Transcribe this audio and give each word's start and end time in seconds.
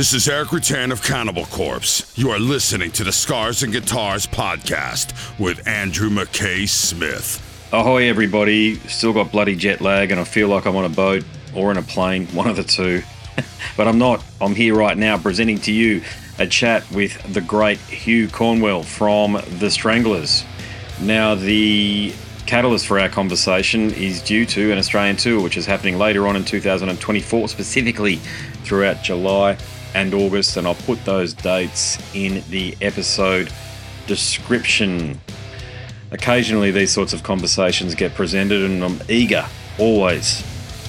This 0.00 0.14
is 0.14 0.30
Erik 0.30 0.48
Rutan 0.48 0.92
of 0.92 1.02
Cannibal 1.02 1.44
Corpse. 1.44 2.10
You 2.16 2.30
are 2.30 2.38
listening 2.38 2.90
to 2.92 3.04
the 3.04 3.12
Scars 3.12 3.62
and 3.62 3.70
Guitars 3.70 4.26
podcast 4.26 5.12
with 5.38 5.68
Andrew 5.68 6.08
McKay 6.08 6.66
Smith. 6.66 7.68
Ahoy, 7.70 8.08
everybody. 8.08 8.76
Still 8.88 9.12
got 9.12 9.30
bloody 9.30 9.54
jet 9.56 9.82
lag, 9.82 10.10
and 10.10 10.18
I 10.18 10.24
feel 10.24 10.48
like 10.48 10.64
I'm 10.64 10.74
on 10.74 10.86
a 10.86 10.88
boat 10.88 11.22
or 11.54 11.70
in 11.70 11.76
a 11.76 11.82
plane, 11.82 12.24
one 12.28 12.48
of 12.48 12.56
the 12.56 12.64
two. 12.64 13.02
but 13.76 13.86
I'm 13.86 13.98
not. 13.98 14.24
I'm 14.40 14.54
here 14.54 14.74
right 14.74 14.96
now 14.96 15.18
presenting 15.18 15.58
to 15.58 15.70
you 15.70 16.00
a 16.38 16.46
chat 16.46 16.90
with 16.92 17.22
the 17.34 17.42
great 17.42 17.76
Hugh 17.80 18.26
Cornwell 18.28 18.82
from 18.82 19.38
The 19.58 19.70
Stranglers. 19.70 20.46
Now, 21.02 21.34
the 21.34 22.14
catalyst 22.46 22.86
for 22.86 22.98
our 22.98 23.10
conversation 23.10 23.90
is 23.90 24.22
due 24.22 24.46
to 24.46 24.72
an 24.72 24.78
Australian 24.78 25.16
tour, 25.16 25.42
which 25.42 25.58
is 25.58 25.66
happening 25.66 25.98
later 25.98 26.26
on 26.26 26.36
in 26.36 26.44
2024, 26.46 27.48
specifically 27.50 28.16
throughout 28.64 29.02
July 29.02 29.58
and 29.94 30.14
August, 30.14 30.56
and 30.56 30.66
I'll 30.66 30.74
put 30.74 31.04
those 31.04 31.34
dates 31.34 31.98
in 32.14 32.42
the 32.50 32.76
episode 32.80 33.52
description. 34.06 35.20
Occasionally, 36.10 36.70
these 36.70 36.90
sorts 36.90 37.12
of 37.12 37.22
conversations 37.22 37.94
get 37.94 38.14
presented, 38.14 38.62
and 38.62 38.82
I'm 38.82 39.00
eager 39.08 39.46
always 39.78 40.42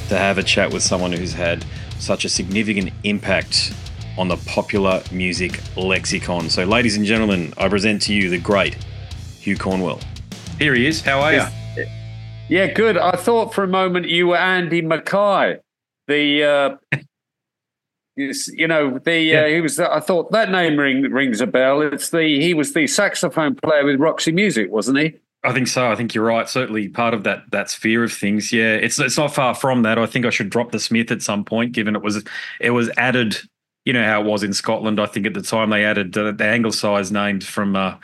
to 0.10 0.18
have 0.18 0.38
a 0.38 0.44
chat 0.44 0.74
with 0.74 0.84
someone 0.84 1.12
who's 1.12 1.34
had 1.34 1.66
such 2.00 2.26
a 2.26 2.30
significant 2.30 2.92
impact 3.04 3.74
on 4.18 4.28
the 4.28 4.38
popular 4.38 5.02
music 5.12 5.62
lexicon. 5.78 6.50
So, 6.50 6.66
ladies 6.66 6.98
and 6.98 7.06
gentlemen, 7.06 7.54
I 7.58 7.70
present 7.70 8.02
to 8.04 8.14
you 8.14 8.30
the 8.30 8.40
great 8.40 8.76
Hugh 9.40 9.58
Cornwell. 9.58 10.00
Here 10.60 10.74
he 10.76 10.86
is. 10.88 11.02
How 11.02 11.22
are 11.22 11.34
you? 11.34 11.86
Yeah, 12.50 12.68
good. 12.68 12.98
I 12.98 13.16
thought 13.16 13.54
for 13.54 13.64
a 13.64 13.68
moment 13.68 14.10
you 14.10 14.28
were 14.28 14.38
Andy 14.38 14.82
Mackay, 14.82 15.60
the 16.08 16.44
uh, 16.44 16.98
you 18.54 18.68
know 18.68 19.00
the 19.00 19.20
yeah. 19.20 19.42
uh, 19.42 19.48
he 19.48 19.62
was. 19.62 19.80
I 19.80 20.00
thought 20.00 20.32
that 20.32 20.52
name 20.52 20.78
ring, 20.78 21.04
rings 21.04 21.42
a 21.42 21.48
bell. 21.48 21.82
It's 21.82 22.10
the 22.10 22.24
he 22.24 22.54
was 22.54 22.74
the 22.74 22.88
saxophone 22.88 23.56
player 23.56 23.86
with 23.86 24.00
Roxy 24.00 24.32
Music, 24.32 24.72
wasn't 24.72 25.00
he? 25.00 25.14
I 25.44 25.54
think 25.54 25.68
so. 25.68 25.92
I 25.92 25.96
think 25.96 26.14
you're 26.14 26.26
right. 26.26 26.48
Certainly 26.48 26.90
part 26.90 27.14
of 27.14 27.24
that 27.24 27.50
that 27.52 27.70
sphere 27.70 28.04
of 28.04 28.14
things. 28.14 28.54
Yeah, 28.54 28.76
it's 28.76 29.00
it's 29.00 29.18
not 29.18 29.34
far 29.34 29.56
from 29.56 29.82
that. 29.84 29.98
I 29.98 30.06
think 30.06 30.26
I 30.26 30.30
should 30.30 30.50
drop 30.50 30.72
the 30.72 30.80
Smith 30.80 31.12
at 31.12 31.22
some 31.22 31.44
point, 31.44 31.72
given 31.72 31.96
it 31.96 32.02
was 32.02 32.24
it 32.60 32.72
was 32.72 32.90
added. 32.98 33.38
You 33.86 33.94
know 33.94 34.06
how 34.06 34.22
it 34.22 34.28
was 34.28 34.44
in 34.44 34.54
Scotland. 34.54 35.00
I 35.00 35.08
think 35.08 35.26
at 35.26 35.34
the 35.34 35.42
time 35.42 35.72
they 35.72 35.84
added 35.84 36.16
uh, 36.18 36.32
the 36.32 36.46
anglicised 36.46 37.12
names 37.12 37.46
from. 37.46 37.76
Uh, 37.76 37.96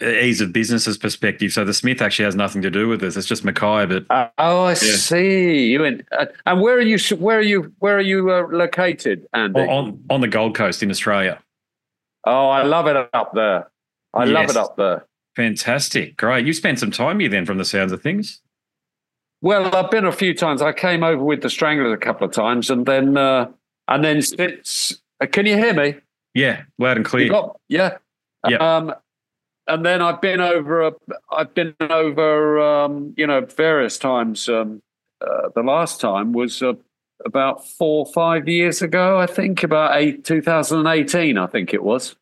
ease 0.00 0.40
of 0.40 0.52
business's 0.52 0.98
perspective. 0.98 1.52
So 1.52 1.64
the 1.64 1.72
Smith 1.72 2.02
actually 2.02 2.26
has 2.26 2.34
nothing 2.34 2.62
to 2.62 2.70
do 2.70 2.88
with 2.88 3.00
this. 3.00 3.16
It's 3.16 3.26
just 3.26 3.44
Mackay. 3.44 3.86
But 3.86 4.04
uh, 4.10 4.28
oh, 4.38 4.64
I 4.64 4.70
yeah. 4.70 4.74
see. 4.74 5.68
You 5.68 5.84
and, 5.84 6.04
uh, 6.12 6.26
and 6.44 6.60
where 6.60 6.76
are 6.76 6.82
you? 6.82 6.98
Where 7.16 7.38
are 7.38 7.42
you? 7.42 7.72
Where 7.78 7.96
are 7.96 8.02
you 8.02 8.30
uh, 8.30 8.46
located, 8.50 9.26
Andy? 9.32 9.60
On 9.60 10.02
on 10.10 10.20
the 10.20 10.28
Gold 10.28 10.54
Coast 10.54 10.82
in 10.82 10.90
Australia. 10.90 11.42
Oh, 12.24 12.48
I 12.48 12.62
love 12.62 12.86
it 12.88 12.96
up 13.12 13.32
there. 13.34 13.70
I 14.12 14.24
yes. 14.24 14.32
love 14.32 14.50
it 14.50 14.56
up 14.56 14.76
there. 14.76 15.06
Fantastic, 15.36 16.16
great. 16.16 16.46
You 16.46 16.52
spent 16.52 16.78
some 16.78 16.90
time 16.90 17.20
here 17.20 17.28
then, 17.28 17.44
from 17.44 17.58
the 17.58 17.64
sounds 17.64 17.92
of 17.92 18.02
things. 18.02 18.40
Well, 19.42 19.74
I've 19.74 19.90
been 19.90 20.06
a 20.06 20.12
few 20.12 20.34
times. 20.34 20.62
I 20.62 20.72
came 20.72 21.04
over 21.04 21.22
with 21.22 21.42
the 21.42 21.50
Stranglers 21.50 21.92
a 21.92 21.98
couple 21.98 22.26
of 22.26 22.32
times, 22.32 22.70
and 22.70 22.86
then 22.86 23.16
uh, 23.16 23.48
and 23.88 24.04
then 24.04 24.18
it's. 24.38 24.94
Uh, 25.20 25.26
can 25.26 25.46
you 25.46 25.56
hear 25.56 25.74
me? 25.74 25.96
Yeah, 26.34 26.62
loud 26.78 26.96
and 26.96 27.06
clear. 27.06 27.30
Got, 27.30 27.60
yeah. 27.68 27.98
Yeah. 28.48 28.56
Um, 28.58 28.94
and 29.68 29.84
then 29.84 30.02
I've 30.02 30.20
been 30.20 30.40
over. 30.40 30.92
I've 31.30 31.54
been 31.54 31.74
over. 31.80 32.60
Um, 32.60 33.14
you 33.16 33.26
know, 33.26 33.44
various 33.44 33.98
times. 33.98 34.48
Um, 34.48 34.82
uh, 35.20 35.48
the 35.54 35.62
last 35.62 36.00
time 36.00 36.32
was 36.32 36.62
uh, 36.62 36.74
about 37.24 37.66
four, 37.66 38.06
five 38.06 38.48
years 38.48 38.82
ago. 38.82 39.18
I 39.18 39.26
think 39.26 39.62
about 39.62 39.96
eight, 39.96 40.24
2018. 40.24 41.38
I 41.38 41.46
think 41.46 41.72
it 41.72 41.82
was. 41.82 42.16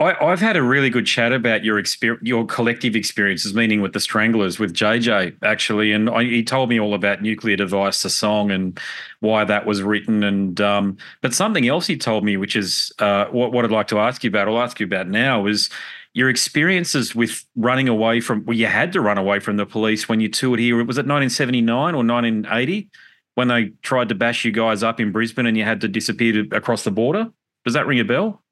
I, 0.00 0.30
have 0.30 0.40
had 0.40 0.56
a 0.56 0.62
really 0.62 0.88
good 0.88 1.04
chat 1.04 1.30
about 1.30 1.62
your 1.62 1.78
experience, 1.78 2.26
your 2.26 2.46
collective 2.46 2.96
experiences, 2.96 3.52
meaning 3.52 3.82
with 3.82 3.92
the 3.92 4.00
Stranglers, 4.00 4.58
with 4.58 4.72
JJ 4.72 5.36
actually, 5.42 5.92
and 5.92 6.08
I, 6.08 6.24
he 6.24 6.42
told 6.42 6.70
me 6.70 6.80
all 6.80 6.94
about 6.94 7.20
Nuclear 7.20 7.56
Device, 7.56 8.02
the 8.02 8.08
song, 8.08 8.50
and 8.50 8.80
why 9.20 9.44
that 9.44 9.66
was 9.66 9.82
written. 9.82 10.24
And 10.24 10.58
um, 10.58 10.96
but 11.20 11.34
something 11.34 11.68
else 11.68 11.86
he 11.86 11.98
told 11.98 12.24
me, 12.24 12.38
which 12.38 12.56
is 12.56 12.90
uh, 12.98 13.26
what, 13.26 13.52
what 13.52 13.66
I'd 13.66 13.70
like 13.70 13.88
to 13.88 13.98
ask 13.98 14.24
you 14.24 14.28
about, 14.28 14.48
I'll 14.48 14.62
ask 14.62 14.80
you 14.80 14.86
about 14.86 15.06
now, 15.06 15.44
is 15.44 15.68
your 16.12 16.28
experiences 16.28 17.14
with 17.14 17.44
running 17.56 17.88
away 17.88 18.20
from 18.20 18.44
well 18.44 18.56
you 18.56 18.66
had 18.66 18.92
to 18.92 19.00
run 19.00 19.18
away 19.18 19.38
from 19.40 19.56
the 19.56 19.66
police 19.66 20.08
when 20.08 20.20
you 20.20 20.28
toured 20.28 20.58
here. 20.58 20.76
Was 20.76 20.98
it 20.98 21.06
1979 21.06 21.94
or 21.94 22.04
1980 22.04 22.88
when 23.34 23.48
they 23.48 23.66
tried 23.82 24.08
to 24.08 24.14
bash 24.14 24.44
you 24.44 24.52
guys 24.52 24.82
up 24.82 25.00
in 25.00 25.12
brisbane 25.12 25.46
and 25.46 25.56
you 25.56 25.64
had 25.64 25.80
to 25.82 25.88
disappear 25.88 26.44
to, 26.44 26.56
across 26.56 26.84
the 26.84 26.90
border? 26.90 27.28
Does 27.64 27.74
that 27.74 27.86
ring 27.86 28.00
a 28.00 28.04
bell? 28.04 28.42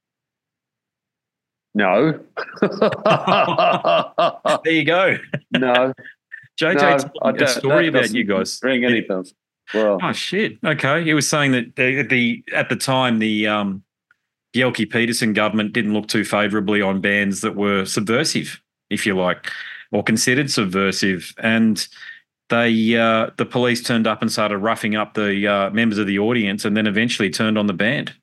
No. 1.75 2.21
There 4.65 4.73
you 4.73 4.85
go. 4.85 5.19
No. 5.53 5.93
Jj 6.61 6.75
no, 6.75 6.99
told 7.23 7.41
a 7.41 7.49
story 7.49 7.87
about 7.87 8.11
you 8.11 8.25
guys. 8.25 8.59
ring 8.63 8.85
any 8.85 9.01
bells 9.01 9.33
well. 9.75 9.99
Oh 10.03 10.13
shit. 10.13 10.59
Okay. 10.65 11.05
He 11.05 11.15
was 11.15 11.29
saying 11.29 11.53
that 11.53 11.77
the, 11.77 12.03
the 12.03 12.45
at 12.53 12.69
the 12.69 12.77
time 12.77 13.19
the 13.19 13.47
um 13.47 13.83
Bjelke 14.55 14.91
Petersen 14.91 15.33
government 15.33 15.73
didn't 15.73 15.93
look 15.93 16.09
too 16.09 16.25
favourably 16.25 16.81
on 16.81 17.01
bands 17.01 17.43
that 17.43 17.55
were 17.55 17.85
subversive, 17.85 18.61
if 18.91 19.07
you 19.07 19.17
like, 19.17 19.51
or 19.93 20.03
considered 20.03 20.51
subversive. 20.51 21.35
And 21.39 21.87
they 22.49 22.97
uh, 22.97 23.31
the 23.37 23.45
police 23.45 23.83
turned 23.83 24.07
up 24.07 24.23
and 24.23 24.33
started 24.33 24.59
roughing 24.59 24.97
up 24.97 25.15
the 25.15 25.47
uh, 25.47 25.71
members 25.71 25.99
of 25.99 26.07
the 26.07 26.19
audience, 26.19 26.65
and 26.65 26.77
then 26.77 26.87
eventually 26.87 27.31
turned 27.31 27.59
on 27.59 27.67
the 27.67 27.75
band. 27.75 28.15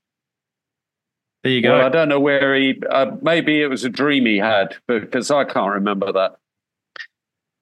There 1.43 1.53
you 1.53 1.61
go. 1.61 1.77
Well, 1.77 1.85
I 1.85 1.89
don't 1.89 2.09
know 2.09 2.19
where 2.19 2.55
he. 2.55 2.81
Uh, 2.89 3.11
maybe 3.21 3.61
it 3.61 3.67
was 3.67 3.83
a 3.83 3.89
dream 3.89 4.25
he 4.25 4.37
had, 4.37 4.75
because 4.87 5.29
I 5.29 5.43
can't 5.43 5.73
remember 5.73 6.11
that. 6.11 6.37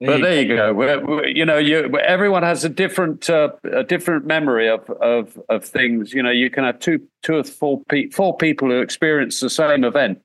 But 0.06 0.22
there 0.22 0.42
you 0.42 0.56
go. 0.56 0.72
We're, 0.72 1.04
we're, 1.04 1.26
you 1.26 1.44
know, 1.44 1.58
you 1.58 1.98
everyone 1.98 2.42
has 2.42 2.64
a 2.64 2.68
different 2.68 3.28
uh, 3.30 3.50
a 3.72 3.84
different 3.84 4.26
memory 4.26 4.68
of, 4.68 4.88
of 4.90 5.40
of 5.48 5.64
things. 5.64 6.12
You 6.12 6.22
know, 6.22 6.30
you 6.30 6.50
can 6.50 6.64
have 6.64 6.78
two 6.78 7.06
two 7.22 7.36
or 7.36 7.44
four 7.44 7.82
pe- 7.88 8.08
four 8.08 8.36
people 8.36 8.68
who 8.68 8.80
experience 8.80 9.40
the 9.40 9.50
same 9.50 9.84
event, 9.84 10.20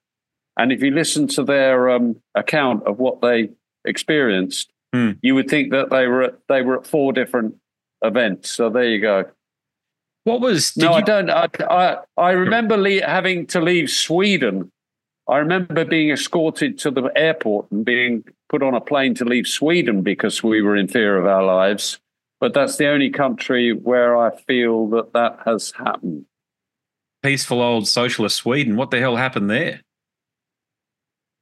and 0.58 0.72
if 0.72 0.82
you 0.82 0.92
listen 0.92 1.28
to 1.28 1.44
their 1.44 1.90
um, 1.90 2.16
account 2.36 2.84
of 2.84 3.00
what 3.00 3.22
they 3.22 3.50
experienced, 3.86 4.72
hmm. 4.94 5.12
you 5.22 5.36
would 5.36 5.50
think 5.50 5.72
that 5.72 5.90
they 5.90 6.08
were 6.08 6.24
at, 6.24 6.36
they 6.48 6.62
were 6.62 6.80
at 6.80 6.88
four 6.88 7.14
different 7.14 7.56
events. 8.02 8.50
So 8.50 8.70
there 8.70 8.90
you 8.90 9.02
go. 9.02 9.26
What 10.24 10.42
was? 10.42 10.76
no, 10.76 10.90
you... 10.90 10.96
I 10.96 11.02
don't. 11.02 11.30
I 11.30 11.48
I, 11.70 11.98
I 12.18 12.32
remember 12.32 12.78
le- 12.78 13.06
having 13.06 13.48
to 13.48 13.62
leave 13.62 13.90
Sweden. 13.90 14.72
I 15.30 15.38
remember 15.38 15.86
being 15.86 16.10
escorted 16.10 16.80
to 16.80 16.92
the 16.92 17.12
airport 17.16 17.70
and 17.72 17.86
being 17.86 18.24
put 18.50 18.64
on 18.64 18.74
a 18.74 18.82
plane 18.82 19.14
to 19.16 19.26
leave 19.26 19.48
Sweden 19.48 20.02
because 20.02 20.42
we 20.42 20.62
were 20.62 20.76
in 20.76 20.88
fear 20.88 21.18
of 21.18 21.28
our 21.28 21.44
lives. 21.44 22.00
But 22.40 22.54
that's 22.54 22.78
the 22.78 22.88
only 22.88 23.10
country 23.10 23.74
where 23.74 24.18
I 24.18 24.36
feel 24.36 24.88
that 24.90 25.14
that 25.14 25.40
has 25.46 25.72
happened. 25.72 26.26
Peaceful 27.22 27.62
old 27.62 27.88
socialist 27.88 28.38
Sweden. 28.38 28.76
What 28.76 28.92
the 28.92 29.00
hell 29.00 29.18
happened 29.18 29.50
there? 29.50 29.82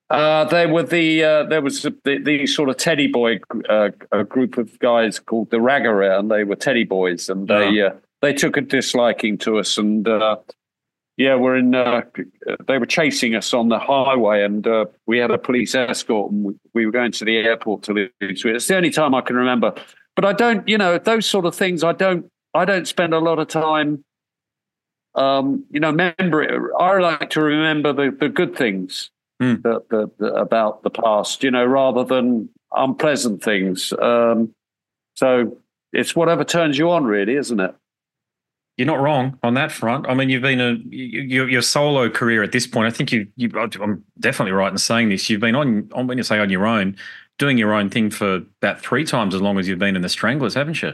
Uh, 0.10 0.46
they 0.46 0.66
were 0.66 0.84
the 0.84 1.24
uh, 1.24 1.44
there 1.44 1.62
was 1.62 1.82
the, 1.82 1.94
the, 2.04 2.48
sort 2.48 2.70
of 2.70 2.78
teddy 2.78 3.08
boy 3.08 3.40
uh, 3.70 3.90
a 4.12 4.24
group 4.24 4.58
of 4.58 4.80
guys 4.80 5.20
called 5.20 5.50
the 5.50 5.58
Raggare, 5.58 6.18
and 6.18 6.32
they 6.32 6.46
were 6.46 6.56
teddy 6.56 6.86
boys, 6.86 7.28
and 7.28 7.48
they 7.48 7.82
uh, 7.82 7.92
they 8.22 8.34
took 8.34 8.56
a 8.56 8.62
disliking 8.62 9.38
to 9.40 9.58
us, 9.60 9.78
and 9.78 10.08
uh, 10.08 10.38
yeah, 11.18 11.36
we're 11.36 11.56
in. 11.56 11.74
Uh, 11.74 12.04
they 12.68 12.78
were 12.78 12.86
chasing 12.86 13.34
us 13.34 13.52
on 13.52 13.70
the 13.70 13.80
highway, 13.80 14.44
and 14.44 14.66
uh, 14.68 14.86
we 15.08 15.18
had 15.18 15.32
a 15.32 15.38
police 15.40 15.74
escort, 15.74 16.32
and 16.32 16.44
we, 16.44 16.54
we, 16.76 16.86
were 16.86 16.92
going 16.92 17.12
to 17.14 17.26
the 17.26 17.38
airport 17.38 17.82
to 17.84 17.94
leave. 17.94 18.12
It's 18.22 18.68
the 18.68 18.76
only 18.76 18.92
time 18.92 19.16
I 19.16 19.22
can 19.22 19.36
remember. 19.36 19.74
But 20.16 20.26
I 20.26 20.34
don't, 20.34 20.68
you 20.68 20.78
know, 20.78 21.00
those 21.00 21.26
sort 21.26 21.46
of 21.46 21.56
things. 21.56 21.84
I 21.84 21.94
don't. 21.94 22.32
I 22.54 22.66
don't 22.66 22.88
spend 22.88 23.16
a 23.16 23.20
lot 23.20 23.40
of 23.40 23.48
time. 23.48 24.04
Um, 25.16 25.66
you 25.72 25.80
know, 25.80 25.90
remember. 25.90 26.72
I 26.80 27.00
like 27.00 27.32
to 27.32 27.42
remember 27.42 27.94
the, 27.94 28.16
the 28.18 28.30
good 28.30 28.56
things 28.56 29.10
mm. 29.42 29.62
that, 29.64 29.90
that, 29.90 30.18
that, 30.20 30.36
about 30.36 30.84
the 30.84 30.92
past. 30.92 31.44
You 31.44 31.50
know, 31.50 31.66
rather 31.66 32.04
than 32.04 32.50
unpleasant 32.72 33.44
things. 33.44 33.92
Um, 33.94 34.54
so 35.16 35.58
it's 35.94 36.16
whatever 36.16 36.44
turns 36.44 36.78
you 36.78 36.92
on, 36.92 37.06
really, 37.06 37.38
isn't 37.38 37.60
it? 37.60 37.74
You're 38.78 38.86
not 38.86 39.00
wrong 39.00 39.38
on 39.42 39.56
that 39.56 39.72
front. 39.72 40.08
I 40.08 40.14
mean, 40.14 40.30
you've 40.30 40.44
been 40.44 40.62
a 40.62 40.74
your, 40.90 41.50
your 41.50 41.64
solo 41.64 42.10
career 42.10 42.44
at 42.44 42.52
this 42.52 42.68
point. 42.68 42.88
I 42.88 42.96
think 42.96 43.12
you, 43.12 43.28
you 43.36 43.50
I'm 43.56 44.04
definitely 44.20 44.52
right 44.52 44.72
in 44.72 44.78
saying 44.78 45.10
this. 45.10 45.30
You've 45.30 45.42
been 45.42 45.56
on, 45.56 45.90
on 45.94 46.06
when 46.06 46.18
you 46.18 46.24
say 46.24 46.38
on 46.38 46.52
your 46.52 46.68
own, 46.68 46.96
doing 47.40 47.58
your 47.58 47.74
own 47.74 47.90
thing 47.90 48.12
for 48.12 48.36
about 48.62 48.80
three 48.80 49.04
times 49.04 49.34
as 49.34 49.42
long 49.42 49.58
as 49.58 49.68
you've 49.68 49.80
been 49.80 49.96
in 49.96 50.04
the 50.04 50.10
Stranglers, 50.10 50.54
haven't 50.54 50.82
you? 50.84 50.94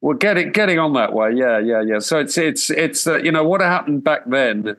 Well, 0.00 0.16
getting 0.16 0.52
getting 0.52 0.78
on 0.78 0.92
that 0.94 1.12
way, 1.12 1.32
yeah, 1.34 1.58
yeah, 1.58 1.82
yeah. 1.82 1.98
So 1.98 2.20
it's 2.20 2.38
it's 2.38 2.70
it's 2.70 3.06
uh, 3.06 3.18
you 3.18 3.32
know 3.32 3.44
what 3.44 3.60
happened 3.60 4.04
back 4.04 4.22
then 4.26 4.76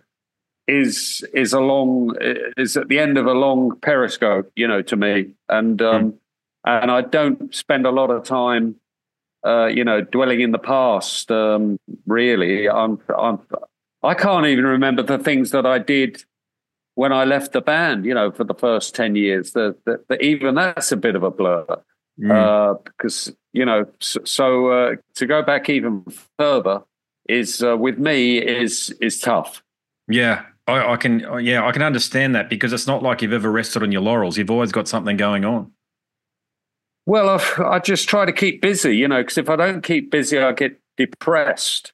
is 0.68 1.24
is 1.34 1.52
a 1.52 1.60
long 1.60 2.16
is 2.58 2.78
at 2.78 2.88
the 2.88 2.98
end 2.98 3.18
of 3.18 3.26
a 3.28 3.34
long 3.34 3.78
periscope, 3.82 4.50
you 4.56 4.68
know, 4.68 4.82
to 4.84 4.96
me, 4.96 5.34
and 5.50 5.82
um, 5.82 6.14
mm. 6.14 6.18
and 6.66 6.90
I 6.90 7.02
don't 7.02 7.54
spend 7.54 7.86
a 7.86 7.92
lot 7.92 8.10
of 8.10 8.24
time 8.24 8.76
uh, 9.46 9.66
you 9.68 9.84
know, 9.84 10.02
dwelling 10.02 10.42
in 10.42 10.52
the 10.52 10.60
past. 10.60 11.32
Um, 11.32 11.78
really, 12.06 12.70
I'm, 12.70 13.00
I'm, 13.18 13.40
I 14.04 14.14
can't 14.14 14.46
even 14.46 14.66
remember 14.66 15.04
the 15.04 15.18
things 15.18 15.52
that 15.52 15.66
I 15.66 15.80
did 15.80 16.24
when 16.96 17.12
I 17.12 17.26
left 17.26 17.54
the 17.54 17.62
band. 17.62 18.06
You 18.06 18.14
know, 18.14 18.32
for 18.32 18.44
the 18.44 18.54
first 18.54 18.96
ten 18.96 19.16
years, 19.16 19.54
that 19.54 19.76
even 20.20 20.56
that's 20.56 20.92
a 20.92 20.98
bit 20.98 21.16
of 21.16 21.24
a 21.24 21.32
blur. 21.32 21.66
Mm. 22.20 22.32
Uh, 22.32 22.78
because 22.84 23.34
you 23.54 23.66
know, 23.66 23.86
so, 24.00 24.22
so 24.24 24.68
uh, 24.68 24.96
to 25.16 25.26
go 25.26 25.42
back 25.42 25.70
even 25.70 26.06
further 26.38 26.84
is 27.28 27.64
uh, 27.64 27.78
with 27.78 27.98
me 27.98 28.38
is 28.38 28.94
is 29.02 29.20
tough. 29.20 29.64
Yeah, 30.08 30.46
I, 30.68 30.94
I, 30.94 30.98
can. 30.98 31.20
Yeah, 31.44 31.66
I 31.66 31.72
can 31.72 31.82
understand 31.82 32.36
that 32.36 32.50
because 32.50 32.74
it's 32.74 32.88
not 32.88 33.02
like 33.02 33.22
you've 33.22 33.34
ever 33.34 33.52
rested 33.52 33.84
on 33.84 33.92
your 33.92 34.02
laurels. 34.02 34.38
You've 34.38 34.52
always 34.52 34.72
got 34.72 34.88
something 34.88 35.18
going 35.18 35.46
on. 35.46 35.72
Well, 37.12 37.28
I, 37.28 37.64
I 37.64 37.80
just 37.80 38.08
try 38.08 38.24
to 38.24 38.32
keep 38.32 38.62
busy, 38.62 38.96
you 38.96 39.06
know, 39.06 39.22
because 39.22 39.38
if 39.38 39.50
I 39.50 39.58
don't 39.58 39.82
keep 39.82 40.12
busy, 40.12 40.40
I 40.40 40.54
get 40.54 40.80
depressed. 40.96 41.92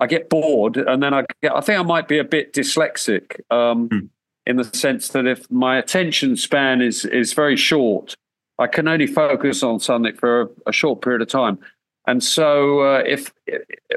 I 0.00 0.08
get 0.08 0.28
bored, 0.28 0.76
and 0.76 1.00
then 1.00 1.14
I 1.14 1.24
get. 1.40 1.54
I 1.54 1.60
think 1.60 1.78
I 1.78 1.84
might 1.84 2.08
be 2.08 2.18
a 2.18 2.24
bit 2.24 2.52
dyslexic, 2.52 3.40
um, 3.52 3.86
hmm. 3.86 4.06
in 4.44 4.56
the 4.56 4.64
sense 4.64 5.10
that 5.10 5.24
if 5.24 5.48
my 5.52 5.78
attention 5.78 6.36
span 6.36 6.82
is 6.82 7.04
is 7.04 7.32
very 7.32 7.56
short, 7.56 8.16
I 8.58 8.66
can 8.66 8.88
only 8.88 9.06
focus 9.06 9.62
on 9.62 9.78
something 9.78 10.16
for 10.16 10.40
a, 10.40 10.48
a 10.66 10.72
short 10.72 11.00
period 11.00 11.22
of 11.22 11.28
time. 11.28 11.60
And 12.08 12.20
so, 12.24 12.80
uh, 12.80 13.04
if 13.06 13.32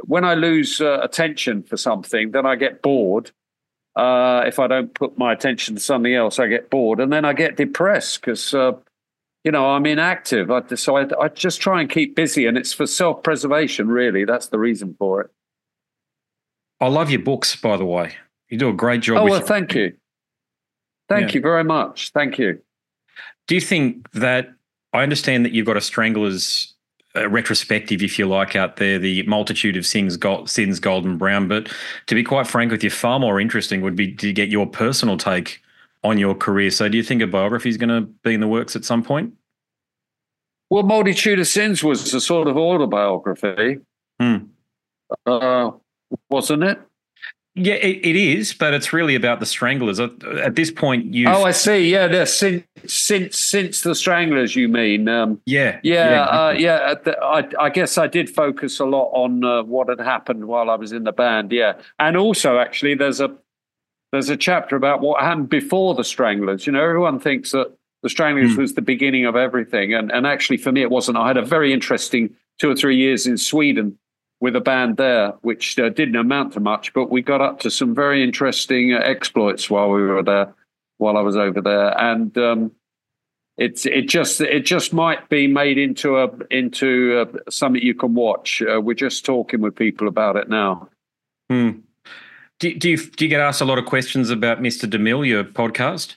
when 0.03 0.23
I 0.23 0.35
lose 0.35 0.79
uh, 0.81 0.99
attention 1.01 1.63
for 1.63 1.77
something, 1.77 2.29
then 2.29 2.45
I 2.45 2.55
get 2.55 2.83
bored. 2.83 3.31
Uh, 3.95 4.43
if 4.45 4.59
I 4.59 4.67
don't 4.67 4.93
put 4.93 5.17
my 5.17 5.33
attention 5.33 5.73
to 5.73 5.81
something 5.81 6.13
else, 6.13 6.37
I 6.37 6.45
get 6.45 6.69
bored, 6.69 6.99
and 6.99 7.11
then 7.11 7.25
I 7.25 7.33
get 7.33 7.57
depressed 7.57 8.21
because 8.21 8.53
uh, 8.53 8.73
you 9.49 9.51
know 9.51 9.71
I'm 9.71 9.87
inactive. 9.87 10.51
I, 10.51 10.61
so 10.75 10.95
I, 10.95 11.07
I 11.19 11.27
just 11.29 11.59
try 11.59 11.81
and 11.81 11.89
keep 11.89 12.15
busy, 12.15 12.45
and 12.45 12.55
it's 12.55 12.71
for 12.71 12.85
self-preservation. 12.85 13.87
Really, 13.87 14.23
that's 14.23 14.49
the 14.49 14.59
reason 14.59 14.95
for 14.99 15.21
it. 15.21 15.31
I 16.79 16.87
love 16.87 17.09
your 17.09 17.21
books, 17.21 17.55
by 17.55 17.75
the 17.75 17.83
way. 17.83 18.13
You 18.49 18.59
do 18.59 18.69
a 18.69 18.73
great 18.73 19.01
job. 19.01 19.17
Oh 19.17 19.25
well, 19.25 19.41
thank 19.41 19.73
you. 19.73 19.93
Thank 21.07 21.29
yeah. 21.29 21.37
you 21.37 21.41
very 21.41 21.63
much. 21.63 22.11
Thank 22.11 22.37
you. 22.37 22.59
Do 23.47 23.55
you 23.55 23.61
think 23.61 24.11
that 24.11 24.53
I 24.93 25.01
understand 25.01 25.45
that 25.45 25.51
you've 25.51 25.65
got 25.65 25.77
a 25.77 25.81
Stranglers 25.81 26.75
uh, 27.15 27.27
retrospective, 27.27 28.03
if 28.03 28.19
you 28.19 28.27
like, 28.27 28.55
out 28.55 28.75
there, 28.75 28.99
the 28.99 29.23
multitude 29.23 29.77
of 29.77 29.85
sins, 29.87 30.15
gold, 30.15 30.47
sins, 30.47 30.79
gold 30.79 31.05
and 31.05 31.17
brown. 31.17 31.47
But 31.47 31.73
to 32.05 32.13
be 32.13 32.23
quite 32.23 32.45
frank 32.45 32.71
with 32.71 32.83
you, 32.83 32.91
far 32.91 33.19
more 33.19 33.39
interesting 33.39 33.81
would 33.81 33.95
be 33.95 34.13
to 34.13 34.31
get 34.31 34.49
your 34.49 34.67
personal 34.67 35.17
take 35.17 35.59
on 36.03 36.19
your 36.19 36.35
career. 36.35 36.69
So, 36.69 36.87
do 36.87 36.97
you 36.97 37.03
think 37.03 37.23
a 37.23 37.27
biography 37.27 37.69
is 37.69 37.77
going 37.77 37.89
to 37.89 38.01
be 38.01 38.35
in 38.35 38.41
the 38.41 38.47
works 38.47 38.75
at 38.75 38.85
some 38.85 39.01
point? 39.01 39.33
Well, 40.69 40.83
Multitude 40.83 41.39
of 41.39 41.47
Sins 41.47 41.83
was 41.83 42.13
a 42.13 42.21
sort 42.21 42.47
of 42.47 42.55
autobiography, 42.55 43.79
hmm. 44.19 44.37
uh, 45.25 45.71
wasn't 46.29 46.63
it? 46.63 46.79
Yeah, 47.55 47.73
it, 47.73 48.05
it 48.05 48.15
is, 48.15 48.53
but 48.53 48.73
it's 48.73 48.93
really 48.93 49.15
about 49.15 49.39
the 49.39 49.45
Stranglers. 49.45 49.99
At 49.99 50.55
this 50.55 50.71
point, 50.71 51.13
you. 51.13 51.27
Oh, 51.27 51.43
I 51.43 51.51
see. 51.51 51.91
Yeah, 51.91 52.23
since 52.23 52.63
since 52.85 53.37
since 53.37 53.81
the 53.81 53.95
Stranglers, 53.95 54.55
you 54.55 54.69
mean? 54.69 55.09
Um, 55.09 55.41
yeah, 55.45 55.79
yeah, 55.83 56.11
yeah. 56.11 56.23
Uh, 56.23 56.51
yeah 56.51 56.95
I, 57.21 57.49
I, 57.59 57.69
guess 57.69 57.97
I 57.97 58.07
did 58.07 58.29
focus 58.29 58.79
a 58.79 58.85
lot 58.85 59.09
on 59.13 59.43
uh, 59.43 59.63
what 59.63 59.89
had 59.89 59.99
happened 59.99 60.45
while 60.45 60.69
I 60.69 60.75
was 60.75 60.93
in 60.93 61.03
the 61.03 61.11
band. 61.11 61.51
Yeah, 61.51 61.73
and 61.97 62.15
also 62.15 62.59
actually, 62.59 62.95
there's 62.95 63.19
a 63.19 63.35
there's 64.11 64.29
a 64.29 64.37
chapter 64.37 64.75
about 64.75 65.01
what 65.01 65.21
happened 65.21 65.49
before 65.49 65.95
the 65.95 66.03
Stranglers. 66.03 66.65
You 66.65 66.73
know, 66.73 66.83
everyone 66.83 67.19
thinks 67.19 67.51
that 67.51 67.75
the 68.01 68.09
Stranglers 68.09 68.53
mm. 68.53 68.57
was 68.57 68.73
the 68.73 68.81
beginning 68.81 69.25
of 69.25 69.35
everything, 69.35 69.93
and 69.93 70.11
and 70.11 70.25
actually 70.25 70.57
for 70.57 70.71
me, 70.71 70.81
it 70.81 70.91
wasn't. 70.91 71.17
I 71.17 71.27
had 71.27 71.37
a 71.37 71.45
very 71.45 71.73
interesting 71.73 72.35
two 72.59 72.69
or 72.69 72.75
three 72.75 72.97
years 72.97 73.27
in 73.27 73.37
Sweden 73.37 73.97
with 74.39 74.55
a 74.55 74.61
band 74.61 74.97
there, 74.97 75.33
which 75.41 75.77
uh, 75.79 75.89
didn't 75.89 76.15
amount 76.15 76.53
to 76.53 76.59
much, 76.59 76.93
but 76.93 77.09
we 77.09 77.21
got 77.21 77.41
up 77.41 77.59
to 77.59 77.69
some 77.69 77.93
very 77.93 78.23
interesting 78.23 78.93
uh, 78.93 78.99
exploits 78.99 79.69
while 79.69 79.89
we 79.89 80.01
were 80.01 80.23
there, 80.23 80.53
while 80.97 81.17
I 81.17 81.21
was 81.21 81.35
over 81.35 81.61
there, 81.61 81.99
and 82.01 82.37
um, 82.37 82.71
it's 83.57 83.85
it 83.85 84.07
just 84.07 84.39
it 84.39 84.61
just 84.61 84.93
might 84.93 85.27
be 85.27 85.47
made 85.47 85.77
into 85.77 86.17
a 86.17 86.29
into 86.49 87.27
a, 87.45 87.51
something 87.51 87.81
you 87.81 87.93
can 87.93 88.13
watch. 88.13 88.61
Uh, 88.61 88.79
we're 88.79 88.93
just 88.93 89.25
talking 89.25 89.59
with 89.59 89.75
people 89.75 90.07
about 90.07 90.37
it 90.37 90.49
now. 90.49 90.89
Hmm. 91.49 91.71
Do, 92.59 92.73
do 92.73 92.89
you 92.89 92.97
do 92.97 93.25
you 93.25 93.29
get 93.29 93.41
asked 93.41 93.61
a 93.61 93.65
lot 93.65 93.77
of 93.77 93.85
questions 93.85 94.29
about 94.29 94.61
Mr. 94.61 94.89
DeMille, 94.89 95.27
your 95.27 95.43
podcast? 95.43 96.15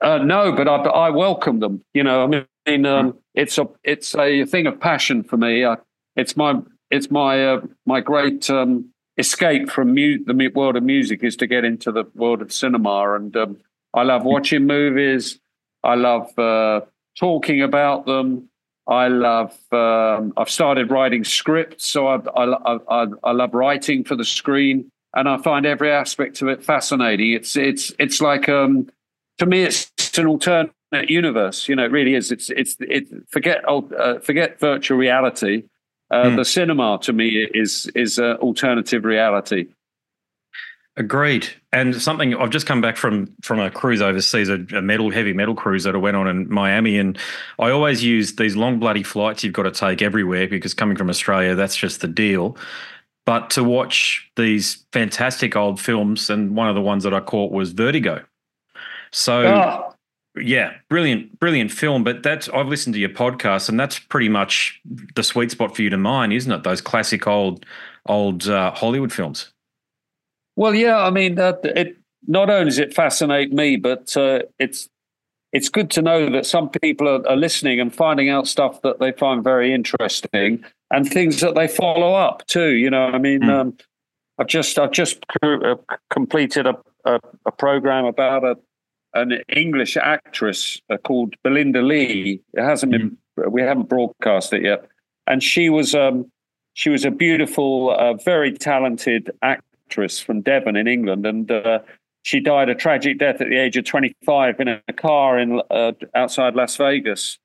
Uh, 0.00 0.18
no, 0.18 0.52
but 0.52 0.66
I, 0.66 0.76
I 0.76 1.10
welcome 1.10 1.60
them. 1.60 1.82
You 1.92 2.04
know, 2.04 2.24
I 2.24 2.46
mean, 2.70 2.86
um, 2.86 3.18
it's 3.34 3.58
a 3.58 3.68
it's 3.84 4.14
a 4.14 4.44
thing 4.44 4.66
of 4.66 4.80
passion 4.80 5.22
for 5.22 5.36
me. 5.36 5.64
I, 5.64 5.76
it's 6.16 6.36
my 6.36 6.60
it's 6.90 7.10
my 7.10 7.44
uh, 7.46 7.60
my 7.86 8.00
great 8.00 8.48
um, 8.50 8.90
escape 9.18 9.70
from 9.70 9.94
mu- 9.94 10.24
the 10.24 10.50
world 10.54 10.76
of 10.76 10.82
music 10.82 11.22
is 11.22 11.36
to 11.36 11.46
get 11.46 11.64
into 11.64 11.92
the 11.92 12.04
world 12.14 12.40
of 12.40 12.52
cinema, 12.52 13.14
and 13.14 13.36
um, 13.36 13.58
I 13.92 14.02
love 14.02 14.24
watching 14.24 14.66
movies. 14.66 15.38
I 15.84 15.94
love 15.94 16.36
uh, 16.38 16.80
talking 17.18 17.62
about 17.62 18.06
them. 18.06 18.48
I 18.88 19.08
love. 19.08 19.56
Um, 19.70 20.32
I've 20.36 20.50
started 20.50 20.90
writing 20.90 21.24
scripts, 21.24 21.86
so 21.86 22.08
I, 22.08 22.16
I, 22.36 22.78
I, 22.88 23.06
I 23.22 23.32
love 23.32 23.52
writing 23.54 24.04
for 24.04 24.16
the 24.16 24.24
screen, 24.24 24.90
and 25.14 25.28
I 25.28 25.36
find 25.38 25.66
every 25.66 25.92
aspect 25.92 26.40
of 26.40 26.48
it 26.48 26.64
fascinating. 26.64 27.32
It's 27.32 27.54
it's 27.54 27.92
it's 27.98 28.20
like 28.20 28.48
um, 28.48 28.88
to 29.40 29.46
me, 29.46 29.62
it's 29.62 29.90
an 30.18 30.26
alternate 30.26 30.70
universe. 31.08 31.66
You 31.66 31.74
know, 31.74 31.84
it 31.84 31.90
really 31.90 32.14
is. 32.14 32.30
It's 32.30 32.50
it's 32.50 32.76
it. 32.78 33.08
Forget 33.30 33.64
uh, 33.66 34.18
forget 34.20 34.60
virtual 34.60 34.98
reality. 34.98 35.64
Uh, 36.10 36.24
mm. 36.24 36.36
The 36.36 36.44
cinema 36.44 36.98
to 37.02 37.12
me 37.12 37.48
is 37.54 37.90
is 37.94 38.18
an 38.18 38.36
alternative 38.36 39.04
reality. 39.04 39.68
Agreed. 40.96 41.48
And 41.72 42.00
something 42.02 42.34
I've 42.34 42.50
just 42.50 42.66
come 42.66 42.82
back 42.82 42.98
from 42.98 43.32
from 43.42 43.60
a 43.60 43.70
cruise 43.70 44.02
overseas, 44.02 44.50
a, 44.50 44.66
a, 44.76 44.82
metal 44.82 45.10
heavy 45.10 45.32
metal 45.32 45.54
cruise 45.54 45.84
that 45.84 45.94
I 45.94 45.98
went 45.98 46.18
on 46.18 46.28
in 46.28 46.52
Miami, 46.52 46.98
and 46.98 47.18
I 47.58 47.70
always 47.70 48.04
use 48.04 48.36
these 48.36 48.56
long 48.56 48.78
bloody 48.78 49.02
flights 49.02 49.42
you've 49.42 49.54
got 49.54 49.62
to 49.62 49.70
take 49.70 50.02
everywhere 50.02 50.48
because 50.48 50.74
coming 50.74 50.98
from 50.98 51.08
Australia, 51.08 51.54
that's 51.54 51.76
just 51.76 52.02
the 52.02 52.08
deal. 52.08 52.58
But 53.24 53.48
to 53.50 53.64
watch 53.64 54.30
these 54.36 54.84
fantastic 54.92 55.56
old 55.56 55.80
films, 55.80 56.28
and 56.28 56.54
one 56.54 56.68
of 56.68 56.74
the 56.74 56.82
ones 56.82 57.04
that 57.04 57.14
I 57.14 57.20
caught 57.20 57.52
was 57.52 57.72
Vertigo. 57.72 58.22
So 59.12 59.46
oh. 59.46 59.94
Yeah, 60.36 60.74
brilliant, 60.88 61.38
brilliant 61.40 61.72
film. 61.72 62.04
But 62.04 62.22
that's 62.22 62.48
I've 62.50 62.68
listened 62.68 62.94
to 62.94 63.00
your 63.00 63.10
podcast, 63.10 63.68
and 63.68 63.78
that's 63.78 63.98
pretty 63.98 64.28
much 64.28 64.80
the 65.14 65.22
sweet 65.22 65.50
spot 65.50 65.74
for 65.74 65.82
you 65.82 65.90
to 65.90 65.96
mine, 65.96 66.32
isn't 66.32 66.50
it? 66.50 66.62
Those 66.62 66.80
classic 66.80 67.26
old, 67.26 67.66
old 68.06 68.48
uh, 68.48 68.70
Hollywood 68.72 69.12
films. 69.12 69.52
Well, 70.56 70.74
yeah. 70.74 70.98
I 70.98 71.10
mean, 71.10 71.38
uh, 71.38 71.54
it 71.64 71.96
not 72.26 72.48
only 72.48 72.66
does 72.66 72.78
it 72.78 72.94
fascinate 72.94 73.52
me, 73.52 73.76
but 73.76 74.16
uh, 74.16 74.40
it's 74.58 74.88
it's 75.52 75.68
good 75.68 75.90
to 75.90 76.02
know 76.02 76.30
that 76.30 76.46
some 76.46 76.68
people 76.68 77.08
are, 77.08 77.26
are, 77.28 77.36
listening 77.36 77.80
and 77.80 77.92
finding 77.92 78.28
out 78.28 78.46
stuff 78.46 78.82
that 78.82 79.00
they 79.00 79.10
find 79.10 79.42
very 79.42 79.74
interesting 79.74 80.64
and 80.92 81.10
things 81.10 81.40
that 81.40 81.56
they 81.56 81.66
follow 81.66 82.14
up 82.14 82.46
too. 82.46 82.74
You 82.76 82.88
know, 82.88 83.06
I 83.06 83.18
mean, 83.18 83.40
mm. 83.40 83.50
um, 83.50 83.76
I've 84.38 84.46
just 84.46 84.78
I've 84.78 84.92
just 84.92 85.24
uh, 85.42 85.74
completed 86.08 86.68
a, 86.68 86.78
a, 87.04 87.18
a 87.46 87.50
program 87.50 88.04
about 88.04 88.44
a 88.44 88.56
an 89.14 89.38
English 89.48 89.96
actress 89.96 90.80
uh, 90.90 90.96
called 90.98 91.34
Belinda 91.42 91.82
Lee. 91.82 92.40
It 92.54 92.62
hasn't 92.62 92.92
been 92.92 93.16
we 93.48 93.62
haven't 93.62 93.88
broadcast 93.88 94.52
it 94.52 94.62
yet, 94.62 94.88
and 95.26 95.42
she 95.42 95.70
was 95.70 95.94
um, 95.94 96.30
she 96.74 96.90
was 96.90 97.04
a 97.04 97.10
beautiful, 97.10 97.90
uh, 97.90 98.14
very 98.14 98.52
talented 98.52 99.30
actress 99.42 100.20
from 100.20 100.40
Devon 100.40 100.76
in 100.76 100.86
England, 100.86 101.26
and 101.26 101.50
uh, 101.50 101.80
she 102.22 102.40
died 102.40 102.68
a 102.68 102.74
tragic 102.74 103.18
death 103.18 103.40
at 103.40 103.48
the 103.48 103.56
age 103.56 103.76
of 103.76 103.84
25 103.84 104.60
in 104.60 104.68
a 104.68 104.92
car 104.92 105.38
in 105.38 105.60
uh, 105.70 105.92
outside 106.14 106.54
Las 106.54 106.76
Vegas, 106.76 107.38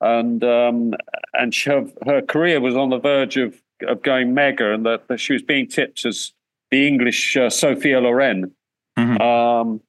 and 0.00 0.42
um, 0.44 0.94
and 1.34 1.54
she, 1.54 1.70
her, 1.70 1.86
her, 2.04 2.22
career 2.22 2.60
was 2.60 2.76
on 2.76 2.90
the 2.90 2.98
verge 2.98 3.36
of 3.36 3.60
of 3.86 4.02
going 4.02 4.34
mega, 4.34 4.72
and 4.72 4.84
that, 4.86 5.08
that 5.08 5.18
she 5.18 5.32
was 5.32 5.42
being 5.42 5.68
tipped 5.68 6.04
as 6.04 6.32
the 6.70 6.86
English 6.86 7.36
uh, 7.36 7.50
Sophia 7.50 8.00
Loren. 8.00 8.52
Mm-hmm. 8.98 9.20
Um, 9.20 9.80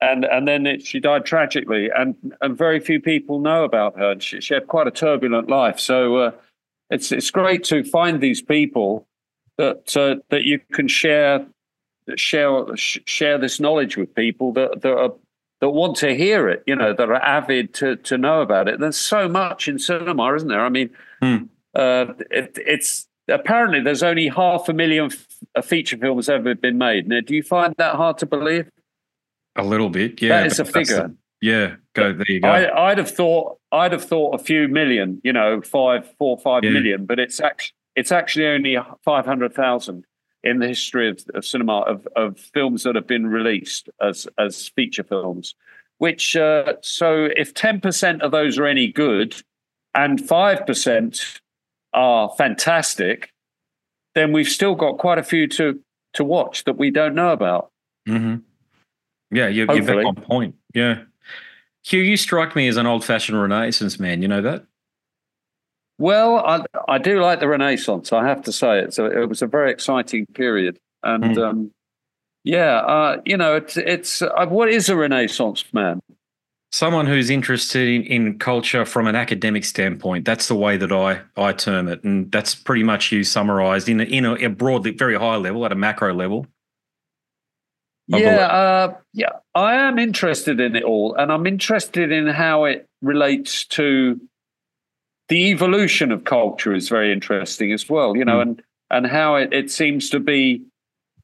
and 0.00 0.24
and 0.24 0.46
then 0.46 0.66
it, 0.66 0.86
she 0.86 1.00
died 1.00 1.24
tragically, 1.24 1.90
and 1.90 2.14
and 2.40 2.56
very 2.56 2.80
few 2.80 3.00
people 3.00 3.40
know 3.40 3.64
about 3.64 3.98
her. 3.98 4.12
And 4.12 4.22
she, 4.22 4.40
she 4.40 4.54
had 4.54 4.66
quite 4.66 4.86
a 4.86 4.92
turbulent 4.92 5.48
life, 5.48 5.78
so 5.78 6.16
uh, 6.16 6.30
it's 6.90 7.12
it's 7.12 7.30
great 7.30 7.64
to 7.64 7.84
find 7.84 8.20
these 8.20 8.40
people 8.40 9.06
that 9.56 9.96
uh, 9.96 10.16
that 10.30 10.44
you 10.44 10.60
can 10.72 10.88
share 10.88 11.46
share 12.16 12.64
share 12.76 13.38
this 13.38 13.60
knowledge 13.60 13.96
with 13.96 14.14
people 14.14 14.52
that 14.52 14.82
that 14.82 14.96
are 14.96 15.12
that 15.60 15.70
want 15.70 15.96
to 15.96 16.14
hear 16.14 16.48
it, 16.48 16.62
you 16.66 16.76
know, 16.76 16.92
that 16.92 17.08
are 17.08 17.16
avid 17.16 17.74
to 17.74 17.96
to 17.96 18.16
know 18.16 18.40
about 18.40 18.68
it. 18.68 18.80
There's 18.80 18.96
so 18.96 19.28
much 19.28 19.68
in 19.68 19.78
cinema, 19.78 20.34
isn't 20.34 20.48
there? 20.48 20.64
I 20.64 20.68
mean, 20.68 20.90
hmm. 21.20 21.44
uh, 21.74 22.06
it, 22.30 22.56
it's 22.56 23.08
apparently 23.28 23.80
there's 23.80 24.02
only 24.02 24.28
half 24.28 24.68
a 24.68 24.72
million 24.72 25.10
f- 25.56 25.64
feature 25.64 25.96
films 25.96 26.28
ever 26.28 26.54
been 26.54 26.78
made. 26.78 27.08
Now, 27.08 27.20
do 27.20 27.34
you 27.34 27.42
find 27.42 27.74
that 27.78 27.96
hard 27.96 28.18
to 28.18 28.26
believe? 28.26 28.70
A 29.58 29.64
little 29.64 29.90
bit, 29.90 30.22
yeah. 30.22 30.40
That 30.40 30.46
is 30.46 30.60
a 30.60 30.64
figure. 30.64 31.10
yeah, 31.42 31.74
go 31.94 32.12
there. 32.12 32.24
You 32.28 32.40
go. 32.40 32.48
I, 32.48 32.88
would 32.90 32.98
have 32.98 33.10
thought 33.10 33.58
I'd 33.72 33.92
have 33.92 34.04
thought 34.04 34.40
a 34.40 34.42
few 34.42 34.68
million, 34.68 35.20
you 35.24 35.32
know, 35.32 35.60
five, 35.60 36.08
four, 36.16 36.38
five 36.38 36.64
yeah. 36.64 36.70
million, 36.70 37.06
but 37.06 37.18
it's 37.18 37.40
actually 37.40 37.74
it's 37.96 38.12
actually 38.12 38.46
only 38.46 38.76
five 39.04 39.26
hundred 39.26 39.54
thousand. 39.54 40.04
in 40.44 40.60
the 40.60 40.68
history 40.68 41.10
of, 41.10 41.20
of 41.34 41.44
cinema 41.44 41.80
of, 41.80 42.06
of 42.14 42.38
films 42.38 42.84
that 42.84 42.94
have 42.94 43.06
been 43.08 43.26
released 43.26 43.88
as 44.00 44.28
as 44.38 44.68
feature 44.68 45.02
films. 45.02 45.54
Which 45.98 46.36
uh, 46.36 46.74
so 46.80 47.28
if 47.36 47.52
ten 47.52 47.80
percent 47.80 48.22
of 48.22 48.30
those 48.30 48.58
are 48.58 48.66
any 48.66 48.86
good, 48.92 49.42
and 49.94 50.24
five 50.24 50.64
percent 50.66 51.40
are 51.92 52.32
fantastic, 52.38 53.32
then 54.14 54.32
we've 54.32 54.48
still 54.48 54.76
got 54.76 54.98
quite 54.98 55.18
a 55.18 55.24
few 55.24 55.48
to 55.48 55.80
to 56.14 56.24
watch 56.24 56.64
that 56.64 56.78
we 56.78 56.90
don't 56.90 57.16
know 57.16 57.32
about. 57.32 57.70
Mm-hmm. 58.08 58.36
Yeah, 59.30 59.48
you're, 59.48 59.72
you're 59.74 59.84
back 59.84 60.04
on 60.04 60.14
point. 60.14 60.54
Yeah. 60.74 61.02
Hugh, 61.84 62.00
you 62.00 62.16
strike 62.16 62.54
me 62.56 62.68
as 62.68 62.76
an 62.76 62.86
old 62.86 63.04
fashioned 63.04 63.40
Renaissance 63.40 63.98
man. 63.98 64.22
You 64.22 64.28
know 64.28 64.42
that? 64.42 64.64
Well, 65.98 66.38
I, 66.38 66.64
I 66.86 66.98
do 66.98 67.20
like 67.20 67.40
the 67.40 67.48
Renaissance. 67.48 68.12
I 68.12 68.26
have 68.26 68.42
to 68.42 68.52
say 68.52 68.78
it's 68.78 68.98
a, 68.98 69.06
it 69.06 69.28
was 69.28 69.42
a 69.42 69.46
very 69.46 69.70
exciting 69.70 70.26
period, 70.26 70.78
and 71.02 71.24
mm. 71.24 71.42
um, 71.42 71.70
yeah, 72.44 72.76
uh, 72.76 73.20
you 73.24 73.36
know, 73.36 73.56
it's 73.56 73.76
it's 73.76 74.22
uh, 74.22 74.46
what 74.46 74.68
is 74.68 74.88
a 74.88 74.96
Renaissance 74.96 75.64
man? 75.72 76.00
Someone 76.70 77.06
who's 77.06 77.30
interested 77.30 77.88
in, 77.88 78.02
in 78.04 78.38
culture 78.38 78.84
from 78.84 79.06
an 79.06 79.16
academic 79.16 79.64
standpoint. 79.64 80.24
That's 80.24 80.46
the 80.46 80.54
way 80.54 80.76
that 80.76 80.92
I 80.92 81.20
I 81.36 81.52
term 81.52 81.88
it, 81.88 82.04
and 82.04 82.30
that's 82.30 82.54
pretty 82.54 82.84
much 82.84 83.10
you 83.10 83.24
summarised 83.24 83.88
in 83.88 84.00
a, 84.00 84.04
in 84.04 84.24
a, 84.24 84.34
a 84.34 84.48
broadly 84.48 84.92
very 84.92 85.18
high 85.18 85.36
level 85.36 85.64
at 85.64 85.72
a 85.72 85.76
macro 85.76 86.14
level. 86.14 86.46
Yeah, 88.08 88.46
uh, 88.46 88.94
yeah, 89.12 89.32
I 89.54 89.74
am 89.76 89.98
interested 89.98 90.60
in 90.60 90.74
it 90.74 90.82
all, 90.82 91.14
and 91.16 91.30
I'm 91.30 91.46
interested 91.46 92.10
in 92.10 92.26
how 92.26 92.64
it 92.64 92.86
relates 93.02 93.66
to 93.66 94.18
the 95.28 95.50
evolution 95.50 96.10
of 96.10 96.24
culture 96.24 96.74
is 96.74 96.88
very 96.88 97.12
interesting 97.12 97.70
as 97.72 97.88
well. 97.88 98.16
You 98.16 98.24
know, 98.24 98.38
mm. 98.38 98.42
and 98.42 98.62
and 98.90 99.06
how 99.06 99.36
it, 99.36 99.52
it 99.52 99.70
seems 99.70 100.10
to 100.10 100.20
be. 100.20 100.62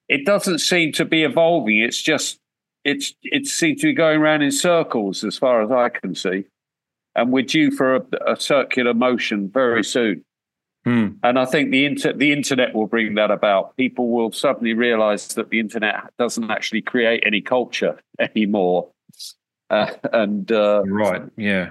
It 0.07 0.27
doesn't 0.27 0.59
seem 0.59 0.93
to 0.93 1.07
be 1.07 1.25
evolving. 1.25 1.79
It's 1.79 2.03
just 2.03 2.39
it's 2.85 3.15
it 3.23 3.47
seems 3.47 3.81
to 3.81 3.87
be 3.87 3.95
going 3.95 4.21
around 4.21 4.43
in 4.43 4.53
circles 4.53 5.25
as 5.25 5.39
far 5.39 5.63
as 5.63 5.71
I 5.71 5.89
can 5.89 6.15
see, 6.15 6.45
and 7.17 7.33
we're 7.33 7.45
due 7.45 7.71
for 7.71 7.97
a, 7.97 8.03
a 8.27 8.37
circular 8.39 8.93
motion 8.93 9.49
very 9.49 9.83
soon. 9.83 10.23
Hmm. 10.85 11.09
And 11.23 11.39
I 11.39 11.47
think 11.47 11.71
the 11.71 11.87
inter- 11.87 12.13
the 12.13 12.33
internet 12.33 12.75
will 12.75 12.87
bring 12.87 13.15
that 13.15 13.31
about. 13.31 13.77
People 13.77 14.11
will 14.11 14.33
suddenly 14.33 14.75
realize 14.75 15.29
that 15.29 15.49
the 15.49 15.59
internet 15.59 16.11
doesn't 16.19 16.51
actually 16.51 16.83
create 16.83 17.23
any 17.27 17.41
culture 17.41 17.99
anymore. 18.19 18.89
Uh, 19.71 19.91
and 20.13 20.53
uh, 20.53 20.83
right, 20.87 21.23
yeah. 21.37 21.71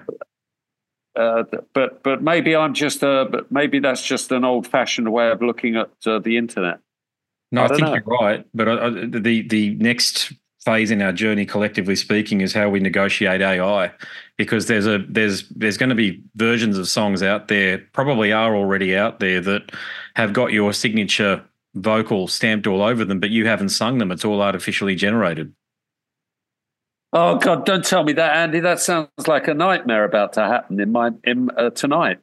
Uh, 1.16 1.44
but 1.74 2.02
but 2.02 2.24
maybe 2.24 2.56
I'm 2.56 2.74
just 2.74 3.04
a 3.04 3.28
but 3.30 3.52
maybe 3.52 3.80
that's 3.80 4.04
just 4.04 4.32
an 4.32 4.44
old 4.44 4.66
fashioned 4.66 5.12
way 5.14 5.30
of 5.30 5.44
looking 5.44 5.76
at 5.76 5.92
uh, 6.08 6.18
the 6.18 6.38
internet. 6.38 6.80
No, 7.52 7.62
I, 7.62 7.66
I 7.66 7.68
think 7.68 7.82
know. 7.82 7.94
you're 7.94 8.04
right. 8.04 8.46
But 8.56 8.68
I, 8.68 8.90
the 8.90 9.48
the 9.48 9.76
next 9.76 10.34
phase 10.64 10.92
in 10.92 11.02
our 11.02 11.12
journey, 11.12 11.46
collectively 11.46 11.96
speaking, 11.96 12.42
is 12.42 12.54
how 12.54 12.70
we 12.70 12.80
negotiate 12.80 13.42
AI, 13.42 13.92
because 14.38 14.68
there's 14.68 14.88
a 14.88 15.00
there's 15.10 15.48
there's 15.50 15.78
going 15.78 15.90
to 15.90 15.96
be 15.96 16.24
versions 16.36 16.78
of 16.78 16.88
songs 16.88 17.22
out 17.22 17.48
there, 17.48 17.80
probably 17.94 18.32
are 18.32 18.56
already 18.56 18.96
out 18.96 19.20
there 19.20 19.42
that 19.42 19.72
have 20.16 20.34
got 20.34 20.54
your 20.54 20.74
signature 20.74 21.44
vocal 21.76 22.28
stamped 22.28 22.68
all 22.68 22.82
over 22.82 23.04
them, 23.04 23.20
but 23.20 23.30
you 23.30 23.48
haven't 23.48 23.70
sung 23.70 23.98
them. 23.98 24.12
It's 24.12 24.26
all 24.26 24.42
artificially 24.42 24.96
generated. 24.96 25.54
Oh 27.12 27.38
God! 27.38 27.66
Don't 27.66 27.86
tell 27.86 28.04
me 28.04 28.14
that, 28.14 28.36
Andy. 28.36 28.60
That 28.60 28.80
sounds 28.80 29.10
like 29.28 29.48
a 29.48 29.54
nightmare 29.54 30.04
about 30.04 30.34
to 30.34 30.42
happen 30.42 30.80
in 30.80 30.92
my 30.92 31.12
in 31.24 31.50
uh, 31.58 31.70
tonight. 31.70 32.20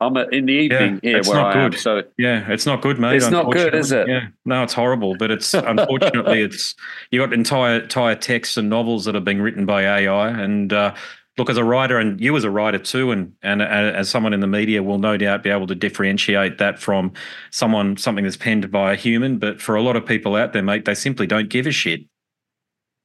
I'm 0.00 0.16
in 0.16 0.46
the 0.46 0.52
evening 0.52 1.00
yeah, 1.02 1.10
here 1.10 1.22
where 1.22 1.40
I 1.40 1.52
good. 1.52 1.74
am. 1.74 1.80
So 1.80 2.02
yeah, 2.18 2.50
it's 2.50 2.66
not 2.66 2.82
good, 2.82 2.98
mate. 2.98 3.16
It's 3.16 3.30
not 3.30 3.52
good, 3.52 3.74
is 3.74 3.92
it? 3.92 4.08
Yeah, 4.08 4.28
no, 4.44 4.62
it's 4.62 4.72
horrible. 4.72 5.16
But 5.16 5.30
it's 5.30 5.54
unfortunately, 5.54 6.42
it's 6.42 6.74
you 7.10 7.20
got 7.20 7.32
entire 7.32 7.80
entire 7.80 8.16
texts 8.16 8.56
and 8.56 8.68
novels 8.68 9.04
that 9.04 9.14
are 9.14 9.20
being 9.20 9.40
written 9.40 9.66
by 9.66 9.82
AI. 9.82 10.28
And 10.28 10.72
uh, 10.72 10.94
look, 11.38 11.48
as 11.48 11.56
a 11.56 11.64
writer, 11.64 11.98
and 11.98 12.20
you 12.20 12.36
as 12.36 12.44
a 12.44 12.50
writer 12.50 12.78
too, 12.78 13.12
and 13.12 13.32
and 13.42 13.62
uh, 13.62 13.66
as 13.66 14.10
someone 14.10 14.32
in 14.32 14.40
the 14.40 14.48
media, 14.48 14.82
will 14.82 14.98
no 14.98 15.16
doubt 15.16 15.44
be 15.44 15.50
able 15.50 15.68
to 15.68 15.76
differentiate 15.76 16.58
that 16.58 16.78
from 16.80 17.12
someone 17.50 17.96
something 17.96 18.24
that's 18.24 18.36
penned 18.36 18.70
by 18.72 18.92
a 18.92 18.96
human. 18.96 19.38
But 19.38 19.62
for 19.62 19.76
a 19.76 19.82
lot 19.82 19.94
of 19.94 20.04
people 20.04 20.34
out 20.34 20.52
there, 20.52 20.62
mate, 20.62 20.84
they 20.86 20.94
simply 20.94 21.26
don't 21.26 21.48
give 21.48 21.66
a 21.66 21.72
shit. 21.72 22.00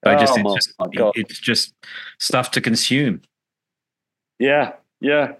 They 0.04 0.16
oh, 0.16 0.20
just, 0.20 0.38
it's, 0.38 0.54
just 0.54 0.74
it's 1.16 1.40
just 1.40 1.74
stuff 2.20 2.52
to 2.52 2.62
consume. 2.62 3.22
Yeah, 4.40 4.74
yeah. 5.02 5.34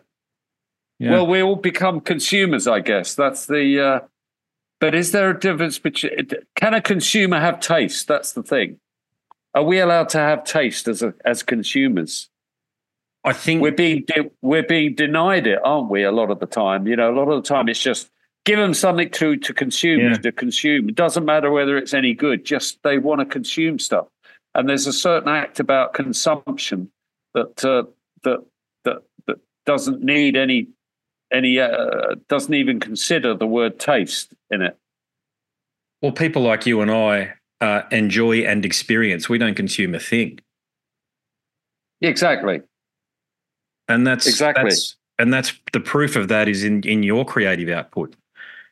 Yeah. 1.00 1.12
Well, 1.12 1.28
we 1.28 1.42
all 1.42 1.56
become 1.56 2.02
consumers, 2.02 2.68
I 2.68 2.82
guess. 2.82 3.16
That's 3.16 3.46
the. 3.46 3.82
Uh, 3.82 4.00
but 4.80 4.96
is 4.96 5.12
there 5.12 5.30
a 5.30 5.40
difference 5.40 5.80
between? 5.80 6.30
Can 6.56 6.74
a 6.74 6.82
consumer 6.82 7.40
have 7.40 7.60
taste? 7.60 8.08
That's 8.08 8.34
the 8.34 8.44
thing. 8.44 8.80
Are 9.54 9.64
we 9.64 9.80
allowed 9.80 10.10
to 10.10 10.20
have 10.20 10.44
taste 10.44 10.88
as 10.88 11.02
a, 11.02 11.14
as 11.26 11.42
consumers? 11.42 12.30
I 13.24 13.34
think 13.34 13.62
we're 13.62 13.72
being 13.72 14.04
de- 14.06 14.32
we're 14.42 14.64
being 14.64 14.96
denied 14.96 15.48
it, 15.48 15.60
aren't 15.64 15.90
we? 15.90 16.04
A 16.04 16.12
lot 16.12 16.32
of 16.32 16.40
the 16.40 16.46
time, 16.46 16.88
you 16.88 16.96
know, 16.96 17.12
a 17.12 17.16
lot 17.16 17.30
of 17.30 17.44
the 17.44 17.48
time 17.48 17.68
it's 17.68 17.82
just 17.82 18.10
give 18.46 18.60
them 18.60 18.74
something 18.74 19.10
to 19.12 19.36
to 19.38 19.54
consume 19.54 20.00
yeah. 20.00 20.14
to 20.18 20.32
consume. 20.32 20.90
It 20.90 20.96
doesn't 20.96 21.26
matter 21.26 21.52
whether 21.52 21.78
it's 21.78 21.94
any 21.94 22.14
good; 22.14 22.46
just 22.46 22.82
they 22.84 22.98
want 22.98 23.20
to 23.20 23.26
consume 23.26 23.80
stuff. 23.80 24.08
And 24.56 24.68
there's 24.68 24.88
a 24.88 24.94
certain 24.94 25.30
act 25.30 25.60
about 25.60 25.94
consumption 25.94 26.92
that 27.34 27.64
uh, 27.66 27.84
that 28.24 28.46
that 28.86 29.04
that 29.28 29.40
doesn't 29.66 30.02
need 30.02 30.38
any 30.38 30.68
any 31.32 31.60
uh, 31.60 32.16
doesn't 32.28 32.54
even 32.54 32.80
consider 32.80 33.34
the 33.34 33.48
word 33.48 33.80
taste 33.80 34.34
in 34.50 34.62
it. 34.62 34.78
Well, 36.02 36.12
people 36.12 36.42
like 36.42 36.66
you 36.66 36.82
and 36.82 36.90
I 36.90 37.34
uh, 37.62 37.84
enjoy 37.92 38.40
and 38.40 38.66
experience. 38.66 39.30
We 39.30 39.38
don't 39.38 39.56
consume 39.56 39.94
a 39.94 40.00
thing. 40.00 40.40
Exactly. 42.02 42.62
And 43.88 44.08
that's 44.08 44.28
exactly. 44.28 44.66
That's, 44.66 44.96
and 45.18 45.34
that's 45.34 45.54
the 45.74 45.80
proof 45.80 46.16
of 46.16 46.30
that 46.30 46.48
is 46.48 46.64
in 46.64 46.84
in 46.84 47.04
your 47.04 47.26
creative 47.26 47.70
output 47.70 48.16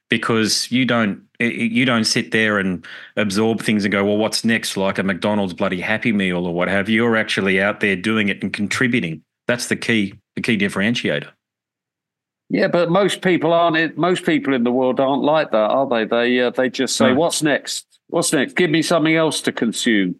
because 0.09 0.71
you 0.71 0.85
don't 0.85 1.21
you 1.39 1.85
don't 1.85 2.05
sit 2.05 2.31
there 2.31 2.57
and 2.57 2.85
absorb 3.17 3.61
things 3.61 3.83
and 3.83 3.91
go 3.91 4.03
well 4.03 4.17
what's 4.17 4.45
next 4.45 4.77
like 4.77 4.97
a 4.97 5.03
mcdonald's 5.03 5.53
bloody 5.53 5.81
happy 5.81 6.11
meal 6.11 6.45
or 6.47 6.53
what 6.53 6.67
have 6.67 6.89
you 6.89 6.95
you're 7.03 7.17
actually 7.17 7.61
out 7.61 7.79
there 7.79 7.95
doing 7.95 8.29
it 8.29 8.41
and 8.41 8.53
contributing 8.53 9.21
that's 9.47 9.67
the 9.67 9.75
key 9.75 10.13
the 10.35 10.41
key 10.41 10.57
differentiator 10.57 11.29
yeah, 12.49 12.67
but 12.67 12.89
most 12.89 13.21
people 13.21 13.51
aren't. 13.51 13.97
Most 13.97 14.25
people 14.25 14.53
in 14.53 14.63
the 14.63 14.71
world 14.71 14.99
aren't 14.99 15.23
like 15.23 15.51
that, 15.51 15.57
are 15.57 15.87
they? 15.87 16.05
They 16.05 16.39
uh, 16.41 16.51
they 16.51 16.69
just 16.69 16.95
say, 16.95 17.09
no. 17.09 17.15
"What's 17.15 17.43
next? 17.43 17.85
What's 18.07 18.31
next? 18.31 18.55
Give 18.55 18.69
me 18.69 18.81
something 18.81 19.15
else 19.15 19.41
to 19.41 19.51
consume, 19.51 20.15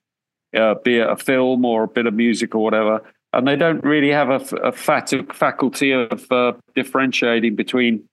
uh, 0.55 0.75
be 0.84 0.98
it 0.98 1.10
a 1.10 1.15
film 1.15 1.63
or 1.63 1.84
a 1.84 1.88
bit 1.88 2.05
of 2.05 2.13
music 2.13 2.53
or 2.53 2.63
whatever." 2.63 3.01
And 3.34 3.48
they 3.48 3.55
don't 3.55 3.84
really 3.84 4.10
have 4.10 4.29
a, 4.29 4.55
a 4.57 4.72
fat, 4.72 5.13
faculty 5.34 5.91
of 5.91 6.29
uh, 6.31 6.53
differentiating 6.75 7.55
between 7.55 8.03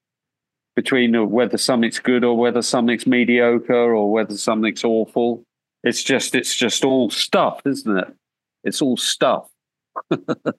between 0.77 1.31
whether 1.31 1.57
something's 1.57 1.99
good 1.99 2.25
or 2.25 2.37
whether 2.37 2.63
something's 2.63 3.07
mediocre 3.07 3.95
or 3.95 4.13
whether 4.13 4.37
something's 4.37 4.85
awful. 4.85 5.43
It's 5.83 6.03
just 6.05 6.37
it's 6.37 6.55
just 6.55 6.85
all 6.85 7.11
stuff, 7.11 7.63
isn't 7.65 7.99
it? 7.99 8.15
It's 8.63 8.81
all 8.81 8.97
stuff. 8.97 9.49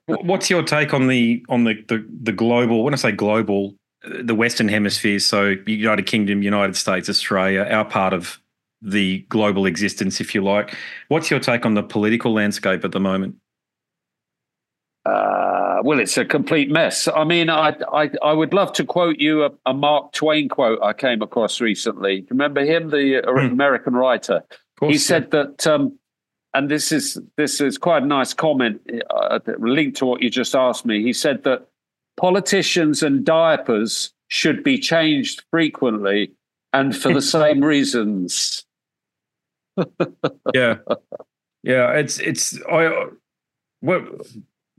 What's 0.06 0.50
your 0.50 0.62
take 0.62 0.94
on 0.94 1.08
the 1.08 1.44
on 1.48 1.64
the, 1.64 1.74
the 1.88 2.06
the 2.22 2.32
global? 2.32 2.84
When 2.84 2.94
I 2.94 2.96
say 2.96 3.12
global, 3.12 3.74
the 4.02 4.34
Western 4.34 4.68
Hemisphere, 4.68 5.18
so 5.18 5.56
United 5.66 6.06
Kingdom, 6.06 6.42
United 6.42 6.76
States, 6.76 7.08
Australia, 7.08 7.66
our 7.70 7.84
part 7.84 8.12
of 8.12 8.40
the 8.82 9.20
global 9.28 9.66
existence, 9.66 10.20
if 10.20 10.34
you 10.34 10.42
like. 10.42 10.74
What's 11.08 11.30
your 11.30 11.40
take 11.40 11.66
on 11.66 11.74
the 11.74 11.82
political 11.82 12.32
landscape 12.32 12.84
at 12.84 12.92
the 12.92 13.00
moment? 13.00 13.36
Uh, 15.04 15.80
well, 15.84 16.00
it's 16.00 16.16
a 16.16 16.24
complete 16.24 16.70
mess. 16.70 17.08
I 17.08 17.24
mean, 17.24 17.48
I 17.48 17.76
I, 17.92 18.10
I 18.22 18.32
would 18.32 18.52
love 18.52 18.72
to 18.74 18.84
quote 18.84 19.18
you 19.18 19.44
a, 19.44 19.50
a, 19.64 19.72
Mark 19.72 20.12
Twain 20.12 20.48
quote 20.48 20.80
I 20.82 20.92
came 20.92 21.22
across 21.22 21.60
recently. 21.60 22.26
Remember 22.28 22.64
him, 22.64 22.90
the 22.90 23.22
mm. 23.24 23.52
American 23.52 23.94
writer? 23.94 24.42
Course, 24.78 24.92
he 24.92 24.98
said 24.98 25.28
yeah. 25.32 25.44
that 25.44 25.66
um, 25.66 25.98
and 26.56 26.70
this 26.70 26.90
is 26.90 27.18
this 27.36 27.60
is 27.60 27.76
quite 27.76 28.02
a 28.02 28.06
nice 28.06 28.32
comment 28.32 28.80
uh, 29.10 29.38
linked 29.58 29.98
to 29.98 30.06
what 30.06 30.22
you 30.22 30.30
just 30.30 30.56
asked 30.56 30.86
me. 30.86 31.02
He 31.02 31.12
said 31.12 31.44
that 31.44 31.68
politicians 32.16 33.02
and 33.02 33.24
diapers 33.24 34.14
should 34.28 34.64
be 34.64 34.78
changed 34.78 35.44
frequently 35.50 36.32
and 36.72 36.96
for 36.96 37.12
the 37.12 37.20
same 37.38 37.62
reasons. 37.62 38.64
yeah, 40.54 40.78
yeah. 41.62 41.92
It's 41.92 42.18
it's 42.20 42.58
I 42.72 43.08
well, 43.82 44.06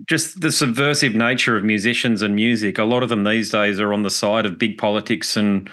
just 0.07 0.41
the 0.41 0.51
subversive 0.51 1.13
nature 1.13 1.55
of 1.55 1.63
musicians 1.63 2.23
and 2.23 2.35
music. 2.35 2.79
A 2.79 2.85
lot 2.85 3.03
of 3.03 3.09
them 3.09 3.23
these 3.23 3.51
days 3.51 3.79
are 3.79 3.93
on 3.93 4.01
the 4.01 4.09
side 4.09 4.47
of 4.47 4.57
big 4.57 4.79
politics 4.79 5.37
and 5.37 5.69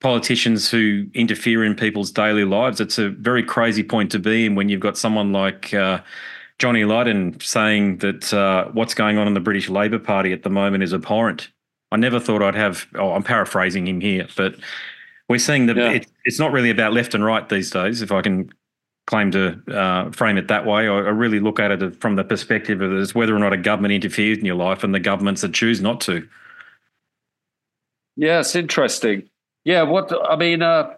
politicians 0.00 0.70
who 0.70 1.06
interfere 1.14 1.64
in 1.64 1.74
people's 1.74 2.10
daily 2.12 2.44
lives. 2.44 2.80
It's 2.80 2.98
a 2.98 3.08
very 3.10 3.42
crazy 3.42 3.82
point 3.82 4.10
to 4.12 4.18
be 4.18 4.46
in 4.46 4.54
when 4.54 4.68
you've 4.68 4.80
got 4.80 4.96
someone 4.96 5.32
like 5.32 5.74
uh, 5.74 6.00
Johnny 6.58 6.84
Lydon 6.84 7.38
saying 7.40 7.98
that 7.98 8.32
uh, 8.32 8.66
what's 8.72 8.94
going 8.94 9.18
on 9.18 9.26
in 9.26 9.34
the 9.34 9.40
British 9.40 9.68
Labour 9.68 9.98
Party 9.98 10.32
at 10.32 10.42
the 10.44 10.50
moment 10.50 10.84
is 10.84 10.94
abhorrent. 10.94 11.48
I 11.90 11.96
never 11.96 12.20
thought 12.20 12.42
I'd 12.42 12.54
have, 12.54 12.86
oh, 12.94 13.12
I'm 13.12 13.22
paraphrasing 13.24 13.86
him 13.88 14.00
here, 14.00 14.28
but 14.36 14.54
We're 15.28 15.38
seeing 15.38 15.66
that 15.66 15.76
Yeah. 15.76 15.90
it, 15.90 16.06
it's 16.24 16.38
not 16.38 16.52
really 16.52 16.70
about 16.70 16.92
left 16.92 17.14
and 17.14 17.24
right 17.24 17.46
these 17.48 17.70
days, 17.70 18.00
if 18.02 18.12
I 18.12 18.22
can 18.22 18.50
claim 19.06 19.30
to 19.32 19.60
uh, 19.74 20.10
frame 20.12 20.36
it 20.38 20.48
that 20.48 20.64
way. 20.66 20.86
I, 20.88 20.94
I 20.94 21.10
really 21.10 21.40
look 21.40 21.58
at 21.60 21.70
it 21.70 22.00
from 22.00 22.16
the 22.16 22.24
perspective 22.24 22.80
of 22.82 22.92
as 22.92 23.14
whether 23.14 23.34
or 23.34 23.38
not 23.38 23.52
a 23.52 23.56
government 23.56 23.92
interferes 23.92 24.38
in 24.38 24.44
your 24.44 24.54
life 24.54 24.84
and 24.84 24.94
the 24.94 25.00
governments 25.00 25.40
that 25.42 25.52
choose 25.54 25.80
not 25.80 26.00
to. 26.02 26.26
Yeah, 28.16 28.40
it's 28.40 28.54
interesting. 28.54 29.28
Yeah, 29.68 29.82
what 29.82 30.10
I 30.26 30.36
mean, 30.36 30.62
uh, 30.62 30.94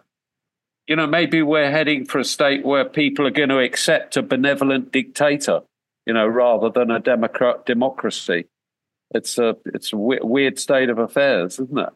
you 0.87 0.95
know, 0.95 1.05
maybe 1.05 1.41
we're 1.41 1.69
heading 1.69 2.05
for 2.05 2.19
a 2.19 2.23
state 2.23 2.65
where 2.65 2.85
people 2.85 3.27
are 3.27 3.31
going 3.31 3.49
to 3.49 3.59
accept 3.59 4.15
a 4.15 4.23
benevolent 4.23 4.93
dictator, 4.93 5.63
you 6.05 6.13
know, 6.13 6.25
rather 6.25 6.69
than 6.69 6.89
a 6.89 6.97
democrat 6.97 7.65
democracy. 7.65 8.45
It's 9.13 9.37
a 9.37 9.57
it's 9.65 9.91
a 9.91 9.97
weird 9.97 10.57
state 10.57 10.89
of 10.89 10.99
affairs, 10.99 11.59
isn't 11.59 11.77
it? 11.77 11.89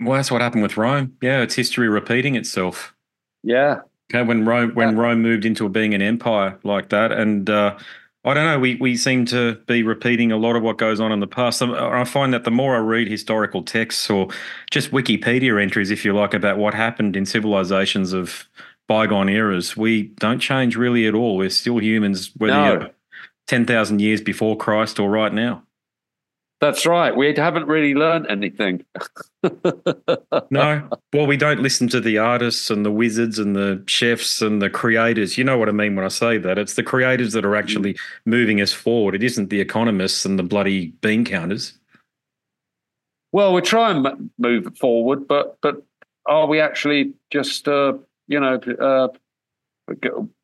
Well, 0.00 0.16
that's 0.16 0.32
what 0.32 0.42
happened 0.42 0.64
with 0.64 0.76
Rome. 0.76 1.16
Yeah, 1.22 1.42
it's 1.42 1.54
history 1.54 1.88
repeating 1.88 2.34
itself. 2.34 2.92
Yeah, 3.44 3.82
Okay, 4.12 4.24
when 4.26 4.44
Rome 4.44 4.72
when 4.74 4.96
Rome 4.96 5.22
moved 5.22 5.44
into 5.44 5.68
being 5.68 5.94
an 5.94 6.02
empire 6.02 6.58
like 6.64 6.88
that, 6.88 7.12
and 7.12 7.48
uh, 7.48 7.78
I 8.26 8.34
don't 8.34 8.44
know, 8.44 8.58
we 8.58 8.74
we 8.74 8.96
seem 8.96 9.24
to 9.26 9.54
be 9.66 9.82
repeating 9.84 10.32
a 10.32 10.36
lot 10.36 10.56
of 10.56 10.62
what 10.62 10.78
goes 10.78 10.98
on 11.00 11.12
in 11.12 11.20
the 11.20 11.26
past. 11.28 11.62
Um, 11.62 11.72
I 11.74 12.04
find 12.04 12.34
that 12.34 12.42
the 12.44 12.50
more 12.50 12.74
I 12.74 12.80
read 12.80 13.06
historical 13.08 13.62
texts 13.62 14.10
or 14.10 14.28
just 14.70 14.90
Wikipedia 14.90 15.62
entries, 15.62 15.90
if 15.92 16.04
you 16.04 16.12
like, 16.12 16.34
about 16.34 16.58
what 16.58 16.74
happened 16.74 17.16
in 17.16 17.24
civilizations 17.24 18.12
of 18.12 18.48
bygone 18.88 19.28
eras, 19.28 19.76
we 19.76 20.02
don't 20.18 20.40
change 20.40 20.76
really 20.76 21.06
at 21.06 21.14
all. 21.14 21.36
We're 21.36 21.50
still 21.50 21.78
humans, 21.80 22.32
whether 22.36 22.52
No. 22.54 22.72
you're 22.72 22.90
ten 23.46 23.64
thousand 23.64 24.00
years 24.00 24.20
before 24.20 24.56
Christ 24.56 24.98
or 24.98 25.08
right 25.08 25.32
now. 25.32 25.62
That's 26.60 26.86
right. 26.86 27.14
We 27.14 27.34
haven't 27.34 27.66
really 27.66 27.94
learned 27.94 28.26
anything. 28.28 28.84
No, 30.50 30.88
well, 31.12 31.26
we 31.26 31.36
don't 31.36 31.60
listen 31.60 31.88
to 31.88 32.00
the 32.00 32.18
artists 32.18 32.70
and 32.70 32.84
the 32.84 32.90
wizards 32.90 33.38
and 33.38 33.54
the 33.54 33.82
chefs 33.86 34.42
and 34.42 34.60
the 34.60 34.70
creators. 34.70 35.38
You 35.38 35.44
know 35.44 35.56
what 35.58 35.68
I 35.68 35.72
mean 35.72 35.94
when 35.94 36.04
I 36.04 36.08
say 36.08 36.38
that. 36.38 36.58
It's 36.58 36.74
the 36.74 36.82
creators 36.82 37.32
that 37.32 37.44
are 37.44 37.56
actually 37.56 37.96
moving 38.24 38.60
us 38.60 38.72
forward. 38.72 39.14
It 39.14 39.22
isn't 39.22 39.50
the 39.50 39.60
economists 39.60 40.24
and 40.24 40.38
the 40.38 40.42
bloody 40.42 40.88
bean 41.00 41.24
counters. 41.24 41.78
Well, 43.32 43.52
we 43.52 43.60
try 43.60 43.90
and 43.90 44.06
m- 44.06 44.30
move 44.38 44.76
forward, 44.78 45.28
but 45.28 45.58
but 45.60 45.82
are 46.26 46.46
we 46.46 46.60
actually 46.60 47.12
just 47.30 47.68
uh, 47.68 47.94
you 48.28 48.40
know 48.40 48.60
uh, 48.80 49.08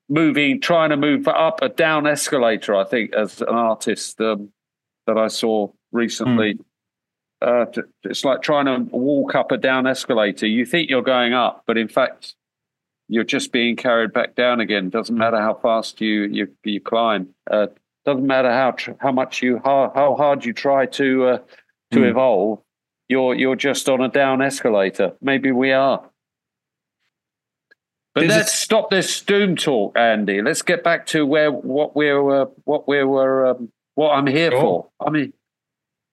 moving, 0.08 0.60
trying 0.60 0.90
to 0.90 0.96
move 0.96 1.26
up 1.28 1.62
a 1.62 1.68
down 1.68 2.06
escalator? 2.06 2.74
I 2.74 2.84
think 2.84 3.14
as 3.14 3.40
an 3.40 3.48
artist 3.48 4.20
um, 4.20 4.50
that 5.06 5.18
I 5.18 5.28
saw 5.28 5.70
recently, 5.92 6.58
uh, 7.40 7.66
t- 7.66 7.82
it's 8.04 8.24
like 8.24 8.42
trying 8.42 8.66
to 8.66 8.96
walk 8.96 9.34
up 9.34 9.52
a 9.52 9.56
down 9.56 9.86
escalator. 9.86 10.46
You 10.46 10.64
think 10.64 10.90
you're 10.90 11.02
going 11.02 11.32
up, 11.34 11.62
but 11.66 11.76
in 11.78 11.88
fact, 11.88 12.34
you're 13.08 13.24
just 13.24 13.52
being 13.52 13.76
carried 13.76 14.12
back 14.12 14.34
down 14.34 14.60
again. 14.60 14.88
Doesn't 14.90 15.16
matter 15.16 15.38
how 15.38 15.54
fast 15.54 16.00
you 16.00 16.22
you, 16.24 16.48
you 16.64 16.80
climb. 16.80 17.28
Uh, 17.50 17.66
doesn't 18.04 18.26
matter 18.26 18.50
how 18.50 18.72
tr- 18.72 18.92
how 19.00 19.12
much 19.12 19.42
you 19.42 19.60
how, 19.64 19.92
how 19.94 20.16
hard 20.16 20.44
you 20.44 20.52
try 20.52 20.86
to 20.86 21.24
uh, 21.26 21.38
to 21.92 21.98
Hmm. 22.00 22.04
evolve. 22.04 22.60
You're 23.08 23.34
you're 23.34 23.56
just 23.56 23.88
on 23.88 24.00
a 24.00 24.08
down 24.08 24.40
escalator. 24.40 25.12
Maybe 25.20 25.52
we 25.52 25.72
are. 25.72 26.08
But 28.14 28.24
let's 28.26 28.52
stop 28.54 28.90
this 28.90 29.22
doom 29.22 29.56
talk, 29.56 29.96
Andy. 29.96 30.42
Let's 30.42 30.60
get 30.62 30.84
back 30.84 31.06
to 31.08 31.24
where 31.26 31.50
what 31.50 31.96
we're 31.96 32.42
uh, 32.42 32.46
what 32.64 32.86
we 32.86 33.02
were 33.04 33.46
um, 33.46 33.70
what 33.94 34.10
I'm 34.10 34.26
here 34.26 34.50
for. 34.50 34.88
I 35.00 35.08
mean, 35.10 35.32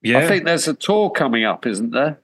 Yeah, 0.01 0.19
I 0.19 0.27
think 0.27 0.45
there's 0.45 0.67
a 0.67 0.73
tour 0.73 1.09
coming 1.09 1.43
up, 1.43 1.65
isn't 1.65 1.91
there? 1.91 2.21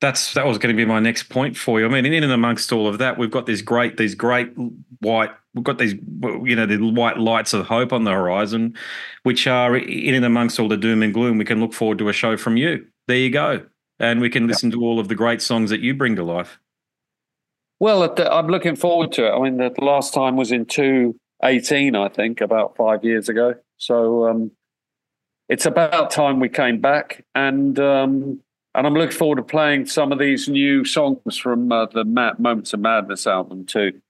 that's 0.00 0.34
that 0.34 0.46
was 0.46 0.58
going 0.58 0.74
to 0.74 0.76
be 0.76 0.86
my 0.86 1.00
next 1.00 1.24
point 1.24 1.56
for 1.56 1.80
you. 1.80 1.86
I 1.86 1.88
mean, 1.88 2.06
in 2.06 2.22
and 2.22 2.32
amongst 2.32 2.72
all 2.72 2.88
of 2.88 2.98
that, 2.98 3.18
we've 3.18 3.30
got 3.30 3.46
these 3.46 3.62
great, 3.62 3.96
these 3.96 4.14
great 4.14 4.52
white, 5.00 5.30
we've 5.54 5.64
got 5.64 5.78
these, 5.78 5.94
you 6.22 6.56
know, 6.56 6.66
the 6.66 6.78
white 6.78 7.18
lights 7.18 7.52
of 7.52 7.66
hope 7.66 7.92
on 7.92 8.04
the 8.04 8.12
horizon, 8.12 8.74
which 9.22 9.46
are 9.46 9.76
in 9.76 10.14
and 10.14 10.24
amongst 10.24 10.58
all 10.58 10.68
the 10.68 10.76
doom 10.76 11.02
and 11.02 11.12
gloom. 11.12 11.38
We 11.38 11.44
can 11.44 11.60
look 11.60 11.72
forward 11.72 11.98
to 11.98 12.08
a 12.08 12.12
show 12.12 12.36
from 12.36 12.56
you. 12.56 12.86
There 13.06 13.16
you 13.16 13.30
go, 13.30 13.66
and 13.98 14.20
we 14.20 14.30
can 14.30 14.46
listen 14.46 14.70
to 14.72 14.80
all 14.82 14.98
of 14.98 15.08
the 15.08 15.14
great 15.14 15.42
songs 15.42 15.70
that 15.70 15.80
you 15.80 15.94
bring 15.94 16.16
to 16.16 16.24
life. 16.24 16.58
Well, 17.78 18.14
I'm 18.18 18.48
looking 18.48 18.76
forward 18.76 19.12
to 19.12 19.26
it. 19.26 19.32
I 19.32 19.38
mean, 19.38 19.58
the 19.58 19.72
last 19.84 20.14
time 20.14 20.36
was 20.36 20.50
in 20.50 20.64
2018, 20.64 21.94
I 21.94 22.08
think, 22.08 22.40
about 22.40 22.74
five 22.76 23.04
years 23.04 23.28
ago. 23.28 23.54
So 23.76 24.26
um, 24.26 24.50
it's 25.48 25.66
about 25.66 26.10
time 26.10 26.40
we 26.40 26.48
came 26.48 26.80
back, 26.80 27.24
and 27.34 27.78
um, 27.78 28.40
and 28.74 28.86
I'm 28.86 28.94
looking 28.94 29.16
forward 29.16 29.36
to 29.36 29.42
playing 29.42 29.86
some 29.86 30.12
of 30.12 30.18
these 30.18 30.48
new 30.48 30.84
songs 30.84 31.36
from 31.36 31.70
uh, 31.72 31.86
the 31.86 32.04
Moments 32.04 32.72
of 32.72 32.80
Madness 32.80 33.26
album 33.26 33.64
too. 33.66 34.00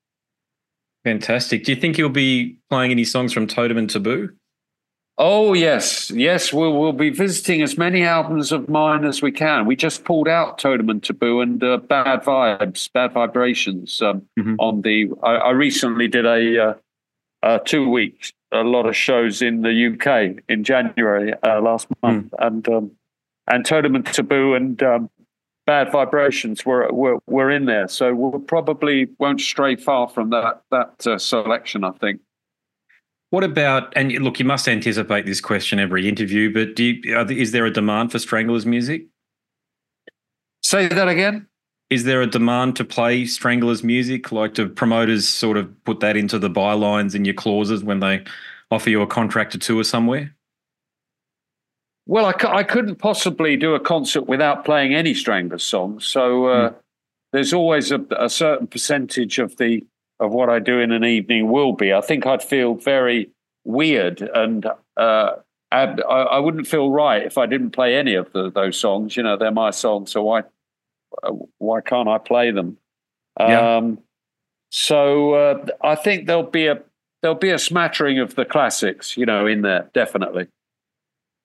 Fantastic. 1.04 1.64
Do 1.64 1.72
you 1.72 1.80
think 1.80 1.98
you'll 1.98 2.08
be 2.08 2.56
playing 2.68 2.90
any 2.90 3.04
songs 3.04 3.32
from 3.32 3.46
Totem 3.46 3.76
and 3.78 3.88
Taboo? 3.88 4.30
Oh 5.18 5.54
yes, 5.54 6.10
yes, 6.10 6.52
we'll 6.52 6.78
we'll 6.78 6.92
be 6.92 7.08
visiting 7.10 7.62
as 7.62 7.78
many 7.78 8.02
albums 8.02 8.52
of 8.52 8.68
mine 8.68 9.04
as 9.04 9.22
we 9.22 9.32
can. 9.32 9.64
We 9.64 9.74
just 9.76 10.04
pulled 10.04 10.28
out 10.28 10.58
Totem 10.58 10.90
and 10.90 11.02
Taboo 11.02 11.40
and 11.40 11.62
uh, 11.62 11.78
Bad 11.78 12.22
Vibes, 12.22 12.92
Bad 12.92 13.12
Vibrations 13.12 14.02
um, 14.02 14.22
Mhm. 14.38 14.56
on 14.58 14.82
the. 14.82 15.08
I, 15.22 15.36
I 15.36 15.50
recently 15.52 16.06
did 16.08 16.26
a 16.26 16.62
uh, 16.70 16.74
uh, 17.42 17.58
two 17.60 17.88
weeks, 17.88 18.32
a 18.56 18.64
lot 18.64 18.86
of 18.86 18.96
shows 18.96 19.42
in 19.42 19.62
the 19.62 19.92
UK 19.92 20.42
in 20.48 20.64
January 20.64 21.32
uh, 21.42 21.60
last 21.60 21.86
month, 22.02 22.32
and 22.38 22.68
um, 22.68 22.90
and 23.48 23.64
Totem 23.64 23.94
and 23.94 24.04
Taboo 24.06 24.54
and 24.54 24.82
um, 24.82 25.10
Bad 25.66 25.92
Vibrations 25.92 26.64
were, 26.66 26.92
were 26.92 27.18
were 27.26 27.50
in 27.50 27.66
there. 27.66 27.88
So 27.88 28.14
we'll 28.14 28.40
probably 28.40 29.08
won't 29.18 29.40
stray 29.40 29.76
far 29.76 30.08
from 30.08 30.30
that 30.30 30.62
that 30.70 31.06
uh, 31.06 31.18
selection. 31.18 31.84
I 31.84 31.92
think. 31.92 32.20
What 33.30 33.42
about 33.44 33.92
and 33.96 34.12
look, 34.12 34.38
you 34.38 34.44
must 34.44 34.68
anticipate 34.68 35.26
this 35.26 35.40
question 35.40 35.78
every 35.80 36.08
interview, 36.08 36.52
but 36.52 36.76
do 36.76 36.84
you, 36.84 37.16
are, 37.16 37.24
there- 37.24 37.36
is 37.36 37.52
there 37.52 37.66
a 37.66 37.70
demand 37.72 38.12
for 38.12 38.18
Stranglers 38.18 38.64
music? 38.64 39.06
Say 40.62 40.88
that 40.88 41.08
again. 41.08 41.46
Is 41.88 42.04
there 42.04 42.20
a 42.20 42.26
demand 42.26 42.76
to 42.76 42.84
play 42.84 43.26
Stranglers 43.26 43.84
music? 43.84 44.32
Like, 44.32 44.54
do 44.54 44.68
promoters 44.68 45.26
sort 45.28 45.56
of 45.56 45.84
put 45.84 46.00
that 46.00 46.16
into 46.16 46.38
the 46.38 46.50
bylines 46.50 47.14
in 47.14 47.24
your 47.24 47.34
clauses 47.34 47.84
when 47.84 48.00
they 48.00 48.24
offer 48.70 48.90
you 48.90 49.02
a 49.02 49.06
contract 49.06 49.52
to 49.52 49.58
tour 49.58 49.84
somewhere? 49.84 50.34
Well, 52.06 52.26
I, 52.26 52.34
I 52.48 52.62
couldn't 52.62 52.96
possibly 52.96 53.56
do 53.56 53.74
a 53.74 53.80
concert 53.80 54.22
without 54.22 54.64
playing 54.64 54.94
any 54.94 55.14
Stranglers 55.14 55.64
songs. 55.64 56.06
So 56.06 56.46
uh, 56.46 56.72
there's 57.32 57.52
always 57.52 57.90
a, 57.90 58.04
a 58.18 58.30
certain 58.30 58.66
percentage 58.66 59.38
of 59.38 59.56
the 59.56 59.84
of 60.18 60.32
what 60.32 60.48
I 60.48 60.60
do 60.60 60.80
in 60.80 60.92
an 60.92 61.04
evening 61.04 61.50
will 61.50 61.74
be. 61.74 61.92
I 61.92 62.00
think 62.00 62.26
I'd 62.26 62.42
feel 62.42 62.74
very 62.74 63.30
weird 63.64 64.22
and 64.22 64.66
uh, 64.96 65.32
ab- 65.70 66.00
I, 66.08 66.22
I 66.22 66.38
wouldn't 66.38 66.66
feel 66.66 66.90
right 66.90 67.22
if 67.22 67.36
I 67.36 67.44
didn't 67.44 67.72
play 67.72 67.96
any 67.96 68.14
of 68.14 68.32
the, 68.32 68.50
those 68.50 68.78
songs. 68.78 69.14
You 69.16 69.22
know, 69.22 69.36
they're 69.36 69.50
my 69.50 69.70
songs, 69.70 70.12
so 70.12 70.22
why 70.22 70.40
uh, 70.40 70.42
why 71.58 71.80
can't 71.80 72.08
I 72.08 72.18
play 72.18 72.50
them? 72.50 72.78
Yeah. 73.38 73.76
Um, 73.76 73.98
so 74.70 75.34
uh, 75.34 75.66
I 75.82 75.94
think 75.94 76.26
there'll 76.26 76.42
be 76.42 76.66
a 76.66 76.82
there'll 77.22 77.36
be 77.36 77.50
a 77.50 77.58
smattering 77.58 78.18
of 78.18 78.34
the 78.34 78.44
classics, 78.44 79.16
you 79.16 79.26
know, 79.26 79.46
in 79.46 79.62
there 79.62 79.90
definitely. 79.94 80.48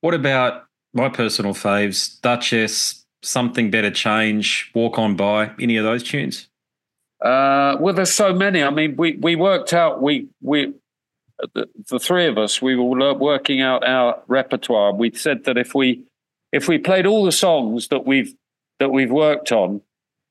What 0.01 0.13
about 0.13 0.65
my 0.93 1.09
personal 1.09 1.53
faves, 1.53 2.19
Duchess, 2.21 3.05
Something 3.23 3.71
Better 3.71 3.91
Change, 3.91 4.71
Walk 4.73 4.97
On 4.97 5.15
By, 5.15 5.51
any 5.59 5.77
of 5.77 5.83
those 5.83 6.03
tunes? 6.03 6.47
Uh, 7.21 7.77
well, 7.79 7.93
there's 7.93 8.11
so 8.11 8.33
many. 8.33 8.63
I 8.63 8.71
mean, 8.71 8.95
we 8.95 9.13
we 9.17 9.35
worked 9.35 9.73
out 9.73 10.01
we 10.01 10.27
we 10.41 10.73
the, 11.53 11.67
the 11.89 11.99
three 11.99 12.27
of 12.27 12.37
us 12.37 12.61
we 12.61 12.75
were 12.75 13.13
working 13.13 13.61
out 13.61 13.85
our 13.85 14.21
repertoire. 14.27 14.93
We 14.93 15.11
said 15.13 15.43
that 15.45 15.57
if 15.57 15.75
we 15.75 16.03
if 16.51 16.67
we 16.67 16.77
played 16.77 17.05
all 17.05 17.23
the 17.23 17.31
songs 17.31 17.87
that 17.89 18.05
we've 18.05 18.33
that 18.81 18.89
we've 18.89 19.11
worked 19.11 19.51
on, 19.51 19.79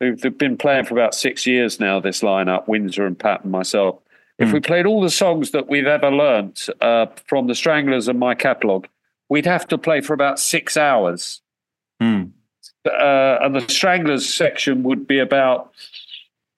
we've 0.00 0.22
we've 0.22 0.36
been 0.36 0.58
playing 0.58 0.84
for 0.84 0.94
about 0.94 1.14
six 1.14 1.46
years 1.46 1.78
now. 1.78 2.00
This 2.00 2.20
lineup, 2.20 2.66
Windsor 2.68 3.06
and 3.06 3.16
Pat 3.18 3.42
and 3.44 3.52
myself. 3.52 4.00
If 4.38 4.48
Hmm. 4.48 4.54
we 4.54 4.60
played 4.60 4.86
all 4.86 5.00
the 5.00 5.10
songs 5.10 5.52
that 5.52 5.68
we've 5.68 5.86
ever 5.86 6.10
learnt 6.10 6.68
uh, 6.80 7.06
from 7.26 7.46
the 7.46 7.54
Stranglers 7.54 8.08
and 8.08 8.18
my 8.18 8.34
catalogue, 8.34 8.88
we'd 9.28 9.46
have 9.46 9.68
to 9.68 9.78
play 9.78 10.00
for 10.00 10.14
about 10.14 10.38
six 10.40 10.76
hours 10.76 11.42
Hmm. 12.00 12.24
uh, 12.86 13.38
and 13.42 13.54
the 13.54 13.60
Stranglers 13.68 14.26
section 14.32 14.82
would 14.82 15.06
be 15.06 15.18
about 15.20 15.72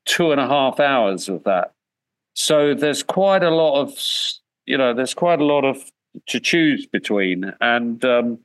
two 0.07 0.33
and 0.33 0.41
a 0.41 0.47
half 0.47 0.81
hours 0.81 1.29
of 1.29 1.45
that. 1.45 1.73
So 2.35 2.73
there's 2.75 3.03
quite 3.03 3.43
a 3.43 3.51
lot 3.51 3.81
of, 3.83 3.95
you 4.65 4.79
know, 4.79 4.95
there's 4.95 5.15
quite 5.15 5.41
a 5.41 5.45
lot 5.45 5.65
of 5.65 5.77
to 6.29 6.41
choose 6.41 6.87
between, 6.87 7.53
and 7.61 8.03
um, 8.05 8.39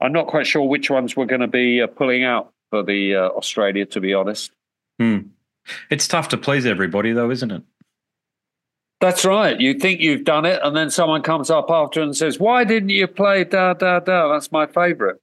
I'm 0.00 0.12
not 0.12 0.26
quite 0.26 0.46
sure 0.46 0.62
which 0.68 0.90
ones 0.90 1.16
we're 1.16 1.26
going 1.26 1.40
to 1.40 1.46
be 1.62 1.80
uh, 1.80 1.86
pulling 1.86 2.24
out 2.24 2.51
for 2.72 2.82
the 2.82 3.14
uh, 3.14 3.28
Australia, 3.28 3.84
to 3.84 4.00
be 4.00 4.14
honest. 4.14 4.50
Hmm. 4.98 5.18
It's 5.90 6.08
tough 6.08 6.30
to 6.30 6.38
please 6.38 6.64
everybody, 6.64 7.12
though, 7.12 7.30
isn't 7.30 7.50
it? 7.50 7.62
That's 8.98 9.26
right. 9.26 9.60
You 9.60 9.74
think 9.74 10.00
you've 10.00 10.24
done 10.24 10.46
it, 10.46 10.58
and 10.62 10.74
then 10.74 10.90
someone 10.90 11.20
comes 11.20 11.50
up 11.50 11.70
after 11.70 12.00
and 12.00 12.16
says, 12.16 12.40
"Why 12.40 12.64
didn't 12.64 12.88
you 12.88 13.06
play 13.06 13.44
da 13.44 13.74
da 13.74 14.00
da?" 14.00 14.32
That's 14.32 14.50
my 14.50 14.66
favourite. 14.66 15.16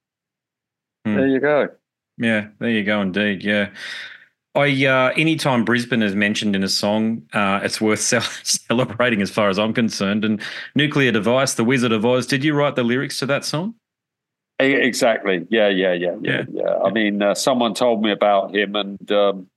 Hmm. 1.05 1.15
There 1.15 1.27
you 1.27 1.39
go. 1.39 1.69
Yeah, 2.19 2.49
there 2.59 2.69
you 2.69 2.83
go, 2.83 3.01
indeed. 3.01 3.43
Yeah. 3.43 3.69
I 4.53 4.85
uh, 4.85 5.13
anytime 5.15 5.65
Brisbane 5.65 6.03
is 6.03 6.13
mentioned 6.13 6.55
in 6.55 6.63
a 6.63 6.69
song, 6.69 7.23
uh, 7.33 7.61
it's 7.63 7.81
worth 7.81 7.99
celebrating 8.43 9.23
as 9.23 9.31
far 9.31 9.49
as 9.49 9.57
I'm 9.57 9.73
concerned. 9.73 10.23
And 10.23 10.39
Nuclear 10.75 11.11
Device, 11.11 11.55
The 11.55 11.63
Wizard 11.63 11.93
of 11.93 12.05
Oz. 12.05 12.27
Did 12.27 12.43
you 12.43 12.53
write 12.53 12.75
the 12.75 12.83
lyrics 12.83 13.17
to 13.19 13.25
that 13.25 13.43
song? 13.43 13.73
Exactly. 14.59 15.47
Yeah, 15.49 15.69
yeah, 15.69 15.93
yeah, 15.93 16.15
yeah, 16.21 16.43
yeah. 16.51 16.63
yeah. 16.63 16.77
I 16.83 16.91
mean, 16.91 17.21
uh, 17.21 17.33
someone 17.33 17.73
told 17.73 18.03
me 18.03 18.11
about 18.11 18.53
him, 18.53 18.75
and 18.75 19.11
um, 19.11 19.47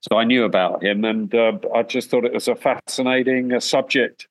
so 0.00 0.16
I 0.16 0.24
knew 0.24 0.44
about 0.44 0.82
him, 0.82 1.04
and 1.04 1.34
uh, 1.34 1.58
I 1.74 1.82
just 1.82 2.08
thought 2.10 2.24
it 2.24 2.32
was 2.32 2.48
a 2.48 2.54
fascinating 2.54 3.52
uh, 3.52 3.60
subject 3.60 4.28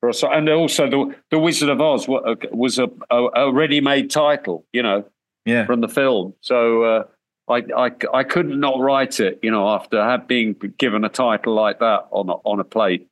for 0.00 0.08
us. 0.08 0.22
And 0.22 0.48
also, 0.48 0.88
the 0.88 1.14
the 1.30 1.38
Wizard 1.38 1.68
of 1.68 1.80
Oz 1.80 2.08
was 2.08 2.78
a, 2.78 2.88
a, 3.10 3.24
a 3.34 3.52
ready-made 3.52 4.10
title, 4.10 4.64
you 4.72 4.82
know, 4.82 5.04
yeah, 5.44 5.66
from 5.66 5.82
the 5.82 5.88
film. 5.88 6.32
So 6.40 6.82
uh, 6.84 7.04
I, 7.48 7.62
I 7.76 7.90
I 8.14 8.24
could 8.24 8.48
not 8.48 8.80
write 8.80 9.20
it, 9.20 9.40
you 9.42 9.50
know, 9.50 9.68
after 9.68 10.22
being 10.26 10.54
given 10.78 11.04
a 11.04 11.10
title 11.10 11.54
like 11.54 11.80
that 11.80 12.06
on 12.10 12.30
a, 12.30 12.34
on 12.44 12.60
a 12.60 12.64
plate. 12.64 13.08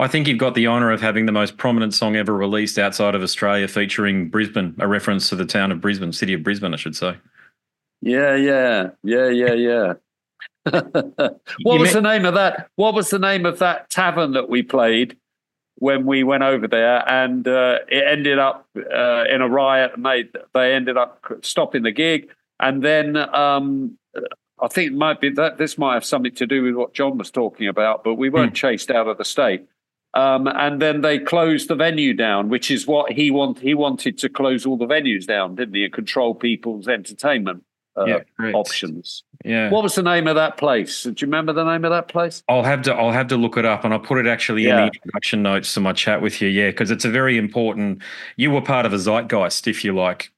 I 0.00 0.06
think 0.06 0.28
you've 0.28 0.38
got 0.38 0.54
the 0.54 0.68
honour 0.68 0.92
of 0.92 1.00
having 1.00 1.26
the 1.26 1.32
most 1.32 1.56
prominent 1.56 1.92
song 1.92 2.14
ever 2.14 2.32
released 2.32 2.78
outside 2.78 3.14
of 3.14 3.22
Australia, 3.22 3.66
featuring 3.66 4.28
Brisbane, 4.28 4.76
a 4.78 4.86
reference 4.86 5.28
to 5.30 5.36
the 5.36 5.44
town 5.44 5.72
of 5.72 5.80
Brisbane, 5.80 6.12
city 6.12 6.34
of 6.34 6.44
Brisbane, 6.44 6.72
I 6.72 6.76
should 6.76 6.94
say. 6.94 7.16
Yeah, 8.00 8.36
yeah, 8.36 8.90
yeah, 9.02 9.28
yeah, 9.28 9.52
yeah. 9.54 9.94
what 10.70 11.74
you 11.74 11.80
was 11.80 11.92
the 11.92 12.00
name 12.00 12.24
of 12.24 12.34
that? 12.34 12.68
What 12.76 12.94
was 12.94 13.10
the 13.10 13.18
name 13.18 13.44
of 13.44 13.58
that 13.58 13.90
tavern 13.90 14.32
that 14.32 14.48
we 14.48 14.62
played 14.62 15.16
when 15.76 16.06
we 16.06 16.22
went 16.22 16.44
over 16.44 16.68
there? 16.68 17.08
And 17.10 17.48
uh, 17.48 17.78
it 17.88 18.04
ended 18.06 18.38
up 18.38 18.68
uh, 18.76 19.24
in 19.28 19.40
a 19.40 19.48
riot, 19.48 19.92
and 19.96 20.06
they 20.06 20.28
they 20.54 20.74
ended 20.74 20.96
up 20.96 21.24
stopping 21.42 21.82
the 21.82 21.92
gig. 21.92 22.28
And 22.60 22.84
then 22.84 23.16
um, 23.16 23.98
I 24.60 24.68
think 24.68 24.92
it 24.92 24.96
might 24.96 25.20
be 25.20 25.30
that 25.30 25.58
this 25.58 25.78
might 25.78 25.94
have 25.94 26.04
something 26.04 26.34
to 26.34 26.46
do 26.46 26.62
with 26.62 26.74
what 26.74 26.94
John 26.94 27.18
was 27.18 27.30
talking 27.30 27.66
about, 27.66 28.04
but 28.04 28.14
we 28.14 28.28
weren't 28.28 28.50
hmm. 28.50 28.66
chased 28.66 28.90
out 28.90 29.08
of 29.08 29.18
the 29.18 29.24
state. 29.24 29.66
Um, 30.14 30.46
and 30.48 30.80
then 30.80 31.02
they 31.02 31.18
closed 31.18 31.68
the 31.68 31.74
venue 31.74 32.14
down, 32.14 32.48
which 32.48 32.70
is 32.70 32.86
what 32.86 33.12
he 33.12 33.30
want. 33.30 33.58
He 33.58 33.74
wanted 33.74 34.18
to 34.18 34.28
close 34.28 34.64
all 34.64 34.76
the 34.76 34.86
venues 34.86 35.26
down, 35.26 35.54
didn't 35.54 35.74
he? 35.74 35.84
And 35.84 35.92
control 35.92 36.34
people's 36.34 36.88
entertainment 36.88 37.62
uh, 37.98 38.06
yeah, 38.06 38.52
options. 38.52 39.24
Yeah. 39.44 39.70
What 39.70 39.82
was 39.82 39.94
the 39.94 40.02
name 40.02 40.26
of 40.26 40.36
that 40.36 40.56
place? 40.56 41.02
Do 41.02 41.10
you 41.10 41.26
remember 41.26 41.52
the 41.52 41.64
name 41.64 41.84
of 41.84 41.90
that 41.90 42.08
place? 42.08 42.42
I'll 42.48 42.62
have 42.62 42.82
to. 42.82 42.94
I'll 42.94 43.12
have 43.12 43.28
to 43.28 43.36
look 43.36 43.56
it 43.56 43.64
up, 43.64 43.84
and 43.84 43.92
I'll 43.92 44.00
put 44.00 44.18
it 44.18 44.26
actually 44.26 44.64
yeah. 44.64 44.70
in 44.70 44.76
the 44.76 44.84
introduction 44.86 45.42
notes 45.42 45.74
to 45.74 45.80
my 45.80 45.92
chat 45.92 46.22
with 46.22 46.40
you. 46.40 46.48
Yeah, 46.48 46.70
because 46.70 46.90
it's 46.90 47.04
a 47.04 47.10
very 47.10 47.36
important. 47.36 48.02
You 48.36 48.50
were 48.50 48.62
part 48.62 48.86
of 48.86 48.92
a 48.92 48.98
zeitgeist, 48.98 49.66
if 49.66 49.84
you 49.84 49.94
like. 49.94 50.32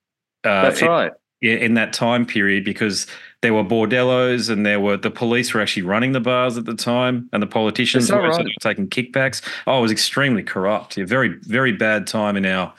Uh, 0.45 0.63
That's 0.63 0.83
right. 0.83 1.13
In, 1.43 1.59
in 1.59 1.75
that 1.75 1.93
time 1.93 2.27
period, 2.27 2.65
because 2.65 3.07
there 3.43 3.55
were 3.55 3.65
bordellos 3.65 4.51
and 4.51 4.67
there 4.67 4.81
were 4.81 4.97
the 4.97 5.11
police 5.11 5.55
were 5.55 5.61
actually 5.61 5.83
running 5.83 6.13
the 6.13 6.21
bars 6.21 6.59
at 6.59 6.67
the 6.67 6.75
time 6.75 7.29
and 7.33 7.43
the 7.43 7.47
politicians 7.47 8.11
were 8.11 8.21
right? 8.21 8.47
taking 8.61 8.89
kickbacks. 8.89 9.43
Oh, 9.67 9.79
it 9.79 9.83
was 9.83 9.93
extremely 9.93 10.43
corrupt. 10.43 10.99
A 10.99 11.07
very, 11.07 11.29
very 11.43 11.73
bad 11.73 12.07
time 12.07 12.37
in 12.37 12.45
our 12.45 12.73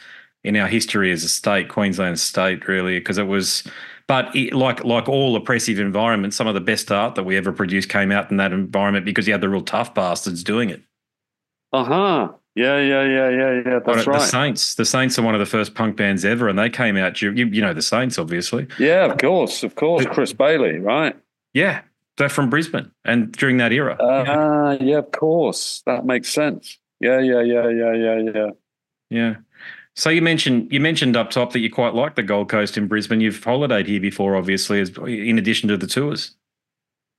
in 0.43 0.55
our 0.55 0.67
history 0.67 1.11
as 1.11 1.23
a 1.23 1.29
state, 1.29 1.69
Queensland 1.69 2.19
state, 2.19 2.67
really, 2.67 2.99
because 2.99 3.17
it 3.17 3.27
was. 3.27 3.63
But 4.07 4.35
it, 4.35 4.53
like 4.53 4.83
like 4.83 5.07
all 5.07 5.35
oppressive 5.35 5.79
environments, 5.79 6.35
some 6.35 6.47
of 6.47 6.53
the 6.53 6.61
best 6.61 6.91
art 6.91 7.15
that 7.15 7.23
we 7.23 7.37
ever 7.37 7.51
produced 7.51 7.89
came 7.89 8.11
out 8.11 8.29
in 8.29 8.37
that 8.37 8.51
environment 8.51 9.05
because 9.05 9.25
you 9.25 9.33
had 9.33 9.41
the 9.41 9.49
real 9.49 9.61
tough 9.61 9.93
bastards 9.93 10.43
doing 10.43 10.69
it. 10.69 10.83
Uh 11.71 11.83
huh. 11.83 12.29
Yeah, 12.55 12.79
yeah, 12.79 13.03
yeah, 13.03 13.29
yeah, 13.29 13.61
yeah. 13.65 13.79
That's 13.85 14.05
right. 14.07 14.19
The 14.19 14.25
Saints, 14.25 14.75
the 14.75 14.83
Saints 14.85 15.17
are 15.17 15.21
one 15.21 15.33
of 15.33 15.39
the 15.39 15.45
first 15.45 15.73
punk 15.73 15.95
bands 15.95 16.25
ever, 16.25 16.49
and 16.49 16.59
they 16.59 16.69
came 16.69 16.97
out. 16.97 17.21
You, 17.21 17.31
you 17.31 17.61
know 17.61 17.73
the 17.73 17.81
Saints, 17.81 18.19
obviously. 18.19 18.67
Yeah, 18.77 19.05
of 19.05 19.17
course, 19.17 19.63
of 19.63 19.75
course. 19.75 20.05
Chris 20.07 20.33
Bailey, 20.33 20.79
right? 20.79 21.15
Yeah, 21.53 21.81
they're 22.17 22.29
from 22.29 22.49
Brisbane, 22.49 22.91
and 23.05 23.31
during 23.31 23.57
that 23.57 23.71
era. 23.71 23.95
Uh, 23.95 24.77
yeah. 24.79 24.85
yeah, 24.85 24.97
of 24.97 25.11
course, 25.11 25.81
that 25.85 26.05
makes 26.05 26.29
sense. 26.29 26.77
Yeah, 26.99 27.19
yeah, 27.19 27.41
yeah, 27.41 27.69
yeah, 27.69 27.93
yeah, 27.93 28.31
yeah. 28.33 28.49
Yeah. 29.09 29.35
So 29.95 30.09
you 30.09 30.21
mentioned 30.21 30.71
you 30.71 30.79
mentioned 30.79 31.15
up 31.15 31.31
top 31.31 31.53
that 31.53 31.59
you 31.59 31.69
quite 31.69 31.93
like 31.93 32.15
the 32.15 32.23
Gold 32.23 32.49
Coast 32.49 32.77
in 32.77 32.87
Brisbane. 32.87 33.21
You've 33.21 33.41
holidayed 33.41 33.87
here 33.87 33.99
before, 34.01 34.35
obviously, 34.35 34.81
as 34.81 34.89
in 35.05 35.37
addition 35.37 35.69
to 35.69 35.77
the 35.77 35.87
tours. 35.87 36.35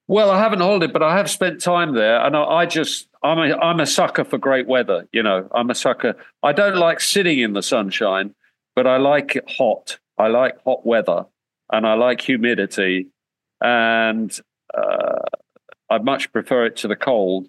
Well, 0.09 0.31
I 0.31 0.39
haven't 0.39 0.59
holidayed, 0.59 0.93
but 0.93 1.03
I 1.03 1.17
have 1.17 1.31
spent 1.31 1.61
time 1.61 1.95
there, 1.95 2.21
and 2.21 2.37
I, 2.37 2.45
I 2.45 2.67
just 2.67 3.09
I'm 3.23 3.39
a 3.39 3.57
I'm 3.57 3.81
a 3.81 3.87
sucker 3.87 4.25
for 4.25 4.39
great 4.39 4.67
weather. 4.67 5.09
You 5.13 5.23
know, 5.23 5.49
I'm 5.53 5.71
a 5.71 5.75
sucker. 5.75 6.17
I 6.43 6.53
don't 6.53 6.77
like 6.77 7.01
sitting 7.01 7.39
in 7.39 7.53
the 7.53 7.63
sunshine, 7.63 8.35
but 8.75 8.87
I 8.87 8.97
like 8.97 9.37
it 9.37 9.51
hot. 9.51 9.99
I 10.19 10.29
like 10.29 10.63
hot 10.65 10.85
weather, 10.85 11.27
and 11.73 11.87
I 11.87 11.95
like 11.95 12.21
humidity, 12.21 13.09
and 13.61 14.39
uh, 14.75 15.21
I 15.91 15.99
much 15.99 16.33
prefer 16.33 16.67
it 16.67 16.77
to 16.77 16.89
the 16.89 16.97
cold. 16.97 17.49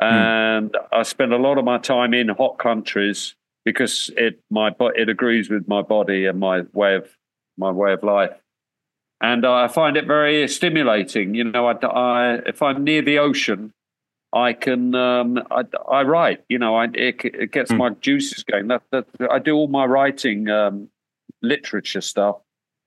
Hmm. 0.00 0.06
And 0.06 0.72
mm. 0.72 0.86
I 0.92 1.02
spend 1.02 1.32
a 1.32 1.38
lot 1.38 1.58
of 1.58 1.64
my 1.64 1.78
time 1.78 2.14
in 2.14 2.28
hot 2.28 2.58
countries 2.58 3.34
because 3.64 4.10
it 4.16 4.40
my 4.50 4.72
it 4.94 5.08
agrees 5.08 5.50
with 5.50 5.66
my 5.66 5.82
body 5.82 6.26
and 6.26 6.38
my 6.38 6.62
way 6.72 6.94
of 6.94 7.08
my 7.56 7.70
way 7.70 7.92
of 7.92 8.02
life 8.02 8.38
and 9.20 9.44
I 9.44 9.68
find 9.68 9.96
it 9.96 10.06
very 10.06 10.46
stimulating. 10.48 11.34
You 11.34 11.44
know, 11.44 11.66
I, 11.66 11.72
I, 11.86 12.34
if 12.46 12.62
I'm 12.62 12.84
near 12.84 13.02
the 13.02 13.18
ocean, 13.18 13.72
I 14.38 14.52
can 14.52 14.94
um, 14.94 15.38
I, 15.50 15.64
I, 15.90 16.02
write. 16.02 16.44
You 16.48 16.58
know, 16.58 16.76
I, 16.76 16.84
it, 16.94 17.24
it 17.24 17.52
gets 17.52 17.72
mm. 17.72 17.78
my 17.78 17.90
juices 17.90 18.44
going. 18.44 18.68
That, 18.68 18.82
that, 18.92 19.06
I 19.30 19.38
do 19.38 19.54
all 19.54 19.68
my 19.68 19.84
writing, 19.84 20.48
um, 20.48 20.88
literature 21.42 22.00
stuff, 22.00 22.36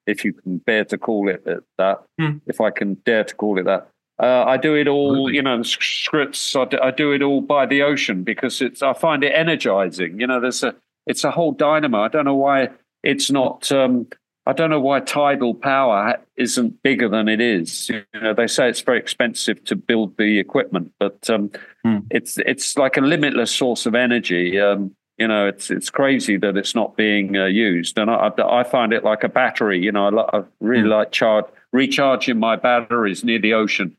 if 0.07 0.25
you 0.25 0.33
can 0.33 0.57
bear 0.59 0.85
to 0.85 0.97
call 0.97 1.29
it 1.29 1.45
that. 1.77 2.03
Mm. 2.19 2.41
If 2.47 2.61
I 2.61 2.71
can 2.71 2.95
dare 3.05 3.23
to 3.23 3.35
call 3.35 3.59
it 3.59 3.65
that. 3.65 3.87
Uh, 4.21 4.45
I 4.45 4.57
do 4.57 4.75
it 4.75 4.87
all, 4.87 5.13
really? 5.13 5.35
you 5.35 5.41
know, 5.41 5.63
scripts. 5.63 6.55
I 6.55 6.65
do, 6.65 6.77
I 6.81 6.91
do, 6.91 7.11
it 7.11 7.23
all 7.23 7.41
by 7.41 7.65
the 7.65 7.81
ocean 7.81 8.23
because 8.23 8.61
it's. 8.61 8.83
I 8.83 8.93
find 8.93 9.23
it 9.23 9.33
energizing. 9.33 10.19
You 10.19 10.27
know, 10.27 10.39
there's 10.39 10.63
a. 10.63 10.75
It's 11.07 11.23
a 11.23 11.31
whole 11.31 11.51
dynamo. 11.51 12.03
I 12.03 12.07
don't 12.07 12.25
know 12.25 12.35
why 12.35 12.69
it's 13.03 13.31
not. 13.31 13.71
Um, 13.71 14.07
I 14.45 14.53
don't 14.53 14.71
know 14.71 14.79
why 14.79 15.01
tidal 15.01 15.53
power 15.53 16.17
isn't 16.35 16.81
bigger 16.81 17.07
than 17.07 17.27
it 17.27 17.39
is. 17.39 17.89
You 17.89 18.03
know, 18.13 18.33
they 18.33 18.47
say 18.47 18.69
it's 18.69 18.81
very 18.81 18.97
expensive 18.97 19.63
to 19.65 19.75
build 19.75 20.17
the 20.17 20.39
equipment, 20.39 20.91
but 20.99 21.29
um, 21.29 21.51
mm. 21.85 22.03
it's 22.09 22.37
it's 22.39 22.75
like 22.75 22.97
a 22.97 23.01
limitless 23.01 23.51
source 23.51 23.85
of 23.85 23.93
energy. 23.93 24.59
Um, 24.59 24.95
you 25.19 25.27
know, 25.27 25.47
it's 25.47 25.69
it's 25.69 25.91
crazy 25.91 26.37
that 26.37 26.57
it's 26.57 26.73
not 26.73 26.97
being 26.97 27.37
uh, 27.37 27.45
used, 27.45 27.99
and 27.99 28.09
I, 28.09 28.31
I 28.43 28.63
find 28.63 28.93
it 28.93 29.03
like 29.03 29.23
a 29.23 29.29
battery. 29.29 29.79
You 29.79 29.91
know, 29.91 30.07
I, 30.07 30.39
I 30.39 30.43
really 30.59 30.89
mm. 30.89 30.97
like 30.97 31.11
charge 31.11 31.45
recharging 31.71 32.39
my 32.39 32.55
batteries 32.55 33.23
near 33.23 33.39
the 33.39 33.53
ocean. 33.53 33.95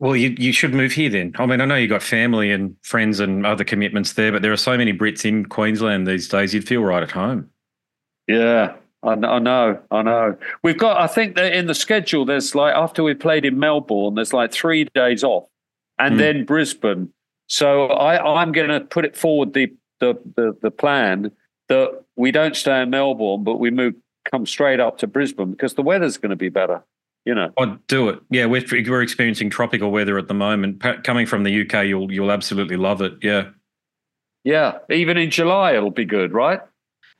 Well, 0.00 0.16
you 0.16 0.34
you 0.36 0.52
should 0.52 0.74
move 0.74 0.90
here 0.90 1.10
then. 1.10 1.32
I 1.38 1.46
mean, 1.46 1.60
I 1.60 1.64
know 1.64 1.76
you've 1.76 1.90
got 1.90 2.02
family 2.02 2.50
and 2.50 2.74
friends 2.82 3.20
and 3.20 3.46
other 3.46 3.62
commitments 3.62 4.14
there, 4.14 4.32
but 4.32 4.42
there 4.42 4.52
are 4.52 4.56
so 4.56 4.76
many 4.76 4.92
Brits 4.92 5.24
in 5.24 5.46
Queensland 5.46 6.08
these 6.08 6.28
days. 6.28 6.52
You'd 6.52 6.66
feel 6.66 6.82
right 6.82 7.04
at 7.04 7.12
home. 7.12 7.50
Yeah, 8.26 8.74
I, 9.02 9.12
I 9.12 9.38
know, 9.38 9.80
I 9.90 10.02
know. 10.02 10.36
We've 10.62 10.78
got, 10.78 11.00
I 11.00 11.06
think 11.06 11.36
that 11.36 11.52
in 11.52 11.66
the 11.66 11.74
schedule, 11.74 12.24
there's 12.24 12.54
like 12.54 12.74
after 12.74 13.02
we 13.02 13.14
played 13.14 13.44
in 13.44 13.58
Melbourne, 13.58 14.14
there's 14.14 14.32
like 14.32 14.52
three 14.52 14.84
days 14.94 15.22
off, 15.22 15.44
and 15.98 16.16
mm. 16.16 16.18
then 16.18 16.44
Brisbane. 16.44 17.12
So 17.48 17.86
I, 17.86 18.40
I'm 18.42 18.52
going 18.52 18.68
to 18.68 18.80
put 18.80 19.04
it 19.04 19.16
forward 19.16 19.54
the, 19.54 19.72
the 20.00 20.18
the 20.34 20.56
the 20.60 20.70
plan 20.70 21.30
that 21.68 22.04
we 22.16 22.32
don't 22.32 22.56
stay 22.56 22.82
in 22.82 22.90
Melbourne, 22.90 23.44
but 23.44 23.58
we 23.58 23.70
move 23.70 23.94
come 24.30 24.46
straight 24.46 24.80
up 24.80 24.98
to 24.98 25.06
Brisbane 25.06 25.52
because 25.52 25.74
the 25.74 25.82
weather's 25.82 26.16
going 26.16 26.30
to 26.30 26.36
be 26.36 26.48
better. 26.48 26.82
You 27.24 27.34
know, 27.34 27.52
I'd 27.58 27.84
do 27.88 28.08
it. 28.08 28.20
Yeah, 28.30 28.46
we're 28.46 28.64
we're 28.70 29.02
experiencing 29.02 29.50
tropical 29.50 29.90
weather 29.90 30.16
at 30.16 30.28
the 30.28 30.34
moment. 30.34 30.82
Coming 31.02 31.26
from 31.26 31.42
the 31.42 31.62
UK, 31.62 31.86
you'll 31.86 32.12
you'll 32.12 32.30
absolutely 32.30 32.76
love 32.76 33.02
it. 33.02 33.14
Yeah, 33.20 33.50
yeah. 34.44 34.78
Even 34.90 35.16
in 35.16 35.30
July, 35.30 35.72
it'll 35.72 35.90
be 35.90 36.04
good, 36.04 36.32
right? 36.32 36.60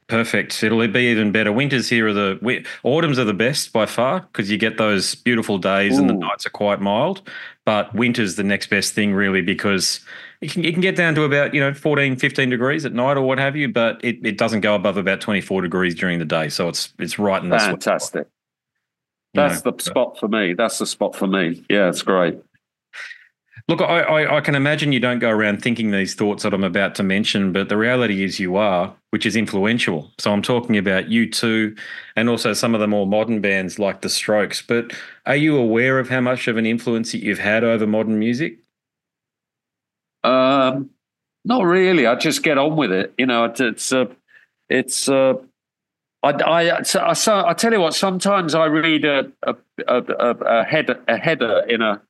Perfect. 0.08 0.62
It'll 0.62 0.86
be 0.86 1.00
even 1.00 1.32
better. 1.32 1.50
Winters 1.50 1.88
here 1.88 2.06
are 2.06 2.12
the 2.12 2.64
autumns 2.84 3.18
are 3.18 3.24
the 3.24 3.34
best 3.34 3.72
by 3.72 3.86
far 3.86 4.20
because 4.20 4.48
you 4.48 4.56
get 4.56 4.78
those 4.78 5.16
beautiful 5.16 5.58
days 5.58 5.96
Ooh. 5.96 6.00
and 6.00 6.08
the 6.08 6.14
nights 6.14 6.46
are 6.46 6.50
quite 6.50 6.80
mild. 6.80 7.28
But 7.64 7.92
winter's 7.92 8.36
the 8.36 8.44
next 8.44 8.68
best 8.68 8.94
thing 8.94 9.14
really 9.14 9.42
because 9.42 9.98
it 10.40 10.52
can, 10.52 10.64
it 10.64 10.72
can 10.72 10.80
get 10.80 10.94
down 10.94 11.16
to 11.16 11.24
about 11.24 11.54
you 11.54 11.60
know 11.60 11.74
14, 11.74 12.16
15 12.16 12.50
degrees 12.50 12.84
at 12.84 12.92
night 12.92 13.16
or 13.16 13.22
what 13.22 13.38
have 13.38 13.56
you, 13.56 13.68
but 13.68 14.00
it, 14.04 14.24
it 14.24 14.38
doesn't 14.38 14.60
go 14.60 14.76
above 14.76 14.96
about 14.96 15.20
twenty 15.20 15.40
four 15.40 15.60
degrees 15.60 15.94
during 15.96 16.20
the 16.20 16.24
day. 16.24 16.50
So 16.50 16.68
it's 16.68 16.92
it's 17.00 17.18
right 17.18 17.42
in 17.42 17.48
the 17.48 17.58
fantastic. 17.58 18.28
That's 19.34 19.64
know, 19.64 19.72
the 19.72 19.82
spot 19.82 20.18
for 20.18 20.28
me. 20.28 20.54
That's 20.54 20.78
the 20.78 20.86
spot 20.86 21.16
for 21.16 21.26
me. 21.26 21.64
Yeah, 21.68 21.88
it's 21.88 22.02
great. 22.02 22.38
Look, 23.68 23.80
I, 23.80 24.00
I, 24.00 24.36
I, 24.36 24.40
can 24.42 24.54
imagine 24.54 24.92
you 24.92 25.00
don't 25.00 25.18
go 25.18 25.30
around 25.30 25.60
thinking 25.60 25.90
these 25.90 26.14
thoughts 26.14 26.44
that 26.44 26.54
I'm 26.54 26.62
about 26.62 26.94
to 26.96 27.02
mention, 27.02 27.52
but 27.52 27.68
the 27.68 27.76
reality 27.76 28.22
is 28.22 28.38
you 28.38 28.56
are, 28.56 28.94
which 29.10 29.26
is 29.26 29.34
influential. 29.34 30.12
So 30.18 30.32
I'm 30.32 30.42
talking 30.42 30.76
about 30.76 31.08
you 31.08 31.28
too, 31.28 31.74
and 32.14 32.28
also 32.28 32.52
some 32.52 32.74
of 32.74 32.80
the 32.80 32.86
more 32.86 33.06
modern 33.06 33.40
bands 33.40 33.78
like 33.78 34.02
The 34.02 34.08
Strokes. 34.08 34.62
But 34.62 34.92
are 35.24 35.34
you 35.34 35.56
aware 35.56 35.98
of 35.98 36.08
how 36.08 36.20
much 36.20 36.46
of 36.46 36.56
an 36.56 36.66
influence 36.66 37.10
that 37.12 37.22
you've 37.22 37.40
had 37.40 37.64
over 37.64 37.86
modern 37.86 38.18
music? 38.18 38.58
Um, 40.22 40.90
not 41.44 41.64
really. 41.64 42.06
I 42.06 42.14
just 42.14 42.44
get 42.44 42.58
on 42.58 42.76
with 42.76 42.92
it. 42.92 43.14
You 43.18 43.26
know, 43.26 43.46
it's, 43.46 43.60
it's, 43.60 43.92
uh, 43.92 44.06
it's, 44.68 45.08
uh, 45.08 45.34
I, 46.22 46.30
I, 46.30 46.70
I, 46.70 47.14
I, 47.48 47.54
tell 47.54 47.72
you 47.72 47.80
what. 47.80 47.94
Sometimes 47.94 48.54
I 48.54 48.64
read 48.66 49.04
a 49.04 49.30
a, 49.42 49.54
a, 49.86 50.00
a, 50.00 50.64
header 50.64 51.00
a 51.06 51.16
header 51.16 51.64
in 51.68 51.82
a 51.82 52.00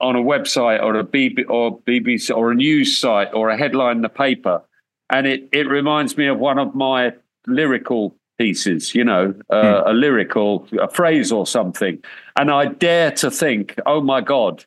on 0.00 0.16
a 0.16 0.22
website 0.22 0.82
or 0.82 0.96
a 0.96 1.04
BB 1.04 1.48
or 1.48 1.80
BBC 1.80 2.34
or 2.34 2.52
a 2.52 2.54
news 2.54 2.98
site 2.98 3.32
or 3.32 3.48
a 3.48 3.56
headline 3.56 3.96
in 3.96 4.02
the 4.02 4.08
paper, 4.08 4.62
and 5.10 5.26
it 5.26 5.48
it 5.52 5.68
reminds 5.68 6.16
me 6.16 6.26
of 6.26 6.38
one 6.38 6.58
of 6.58 6.74
my 6.74 7.12
lyrical 7.46 8.16
pieces. 8.38 8.94
You 8.94 9.04
know, 9.04 9.34
uh, 9.50 9.54
mm. 9.54 9.88
a 9.88 9.92
lyrical 9.92 10.66
a 10.80 10.88
phrase 10.88 11.32
or 11.32 11.46
something, 11.46 12.02
and 12.36 12.50
I 12.50 12.66
dare 12.66 13.10
to 13.12 13.30
think, 13.30 13.78
oh 13.86 14.00
my 14.00 14.20
god, 14.20 14.64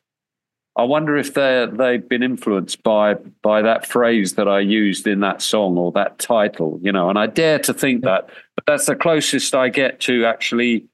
I 0.78 0.84
wonder 0.84 1.16
if 1.16 1.34
they 1.34 1.66
they've 1.72 2.08
been 2.08 2.22
influenced 2.22 2.84
by 2.84 3.14
by 3.42 3.62
that 3.62 3.84
phrase 3.84 4.34
that 4.34 4.46
I 4.46 4.60
used 4.60 5.08
in 5.08 5.20
that 5.20 5.42
song 5.42 5.76
or 5.76 5.90
that 5.92 6.20
title, 6.20 6.78
you 6.80 6.92
know. 6.92 7.10
And 7.10 7.18
I 7.18 7.26
dare 7.26 7.58
to 7.60 7.74
think 7.74 8.04
that, 8.04 8.30
but 8.54 8.64
that's 8.64 8.86
the 8.86 8.94
closest 8.94 9.56
I 9.56 9.70
get 9.70 9.98
to 10.00 10.24
actually 10.24 10.86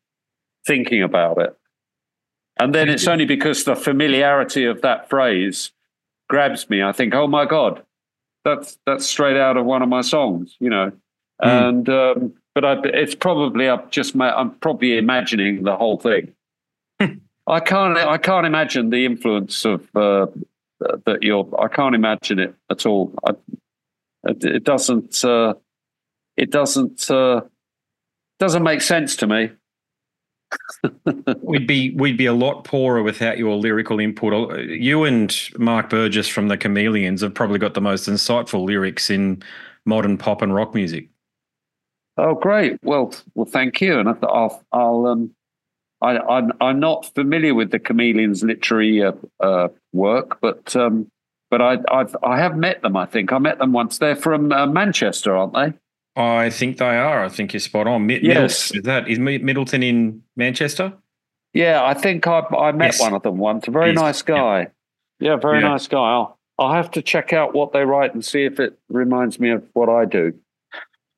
thinking 0.66 1.02
about 1.02 1.38
it. 1.38 1.54
And 2.58 2.74
then 2.74 2.88
it's 2.88 3.08
only 3.08 3.24
because 3.24 3.64
the 3.64 3.74
familiarity 3.74 4.64
of 4.64 4.82
that 4.82 5.08
phrase 5.10 5.72
grabs 6.28 6.70
me. 6.70 6.82
I 6.82 6.92
think, 6.92 7.14
oh 7.14 7.26
my 7.26 7.46
god, 7.46 7.82
that's 8.44 8.78
that's 8.86 9.06
straight 9.06 9.36
out 9.36 9.56
of 9.56 9.64
one 9.64 9.82
of 9.82 9.88
my 9.88 10.02
songs, 10.02 10.56
you 10.60 10.70
know. 10.70 10.92
Mm. 11.42 11.68
And 11.68 11.88
um, 11.88 12.34
but 12.54 12.64
I, 12.64 12.76
it's 12.84 13.14
probably 13.14 13.68
I'm 13.68 13.90
just 13.90 14.14
I'm 14.18 14.52
probably 14.52 14.96
imagining 14.96 15.64
the 15.64 15.76
whole 15.76 15.98
thing. 15.98 16.32
I 17.46 17.60
can't. 17.60 17.98
I 17.98 18.18
can't 18.18 18.46
imagine 18.46 18.90
the 18.90 19.04
influence 19.04 19.64
of 19.64 19.82
uh, 19.96 20.26
that 20.80 21.22
you're. 21.22 21.48
I 21.60 21.68
can't 21.68 21.94
imagine 21.94 22.38
it 22.38 22.54
at 22.70 22.86
all. 22.86 23.12
I, 23.26 23.32
it, 24.24 24.44
it, 24.44 24.64
doesn't. 24.64 25.24
Uh, 25.24 25.54
it 26.36 26.50
doesn't. 26.50 27.10
Uh, 27.10 27.42
doesn't 28.38 28.62
make 28.62 28.80
sense 28.80 29.16
to 29.16 29.26
me. 29.26 29.50
We'd 31.42 31.66
be 31.66 31.94
we'd 31.96 32.16
be 32.16 32.26
a 32.26 32.32
lot 32.32 32.64
poorer 32.64 33.02
without 33.02 33.38
your 33.38 33.56
lyrical 33.56 34.00
input. 34.00 34.58
You 34.60 35.04
and 35.04 35.36
Mark 35.58 35.90
Burgess 35.90 36.28
from 36.28 36.48
the 36.48 36.56
Chameleons 36.56 37.22
have 37.22 37.34
probably 37.34 37.58
got 37.58 37.74
the 37.74 37.80
most 37.80 38.08
insightful 38.08 38.64
lyrics 38.64 39.10
in 39.10 39.42
modern 39.84 40.18
pop 40.18 40.42
and 40.42 40.54
rock 40.54 40.74
music. 40.74 41.08
Oh, 42.16 42.34
great! 42.34 42.78
Well, 42.82 43.12
well, 43.34 43.46
thank 43.46 43.80
you, 43.80 43.98
and 43.98 44.08
I'll 44.08 44.64
I'll 44.72 45.06
um, 45.06 45.34
I, 46.00 46.38
am 46.38 46.52
I'm 46.60 46.78
not 46.78 47.12
familiar 47.14 47.54
with 47.54 47.70
the 47.70 47.78
Chameleons' 47.78 48.44
literary 48.44 49.02
uh, 49.02 49.12
uh, 49.40 49.68
work, 49.92 50.38
but 50.40 50.74
um, 50.76 51.10
but 51.50 51.60
I 51.60 51.78
I've, 51.90 52.14
I 52.22 52.38
have 52.38 52.56
met 52.56 52.82
them. 52.82 52.96
I 52.96 53.06
think 53.06 53.32
I 53.32 53.38
met 53.38 53.58
them 53.58 53.72
once. 53.72 53.98
They're 53.98 54.14
from 54.14 54.52
uh, 54.52 54.66
Manchester, 54.66 55.34
aren't 55.34 55.54
they? 55.54 55.72
I 56.16 56.50
think 56.50 56.78
they 56.78 56.96
are. 56.96 57.24
I 57.24 57.28
think 57.28 57.52
you're 57.52 57.60
spot 57.60 57.86
on. 57.86 58.06
Mid- 58.06 58.22
yes, 58.22 58.72
Middleton, 58.72 58.78
is 58.78 58.84
that 58.84 59.08
is 59.08 59.18
Middleton 59.18 59.82
in 59.82 60.22
Manchester? 60.36 60.92
Yeah, 61.52 61.84
I 61.84 61.94
think 61.94 62.26
I 62.26 62.40
I 62.56 62.72
met 62.72 62.86
yes. 62.86 63.00
one 63.00 63.14
of 63.14 63.22
them 63.22 63.38
once. 63.38 63.66
A 63.68 63.70
very 63.70 63.90
He's, 63.90 64.00
nice 64.00 64.22
guy. 64.22 64.68
Yeah, 65.18 65.30
yeah 65.30 65.36
very 65.36 65.60
yeah. 65.60 65.68
nice 65.68 65.86
guy. 65.86 65.98
I'll, 65.98 66.38
I'll 66.58 66.72
have 66.72 66.90
to 66.92 67.02
check 67.02 67.32
out 67.32 67.54
what 67.54 67.72
they 67.72 67.84
write 67.84 68.14
and 68.14 68.24
see 68.24 68.44
if 68.44 68.60
it 68.60 68.78
reminds 68.88 69.40
me 69.40 69.50
of 69.50 69.64
what 69.72 69.88
I 69.88 70.04
do 70.04 70.34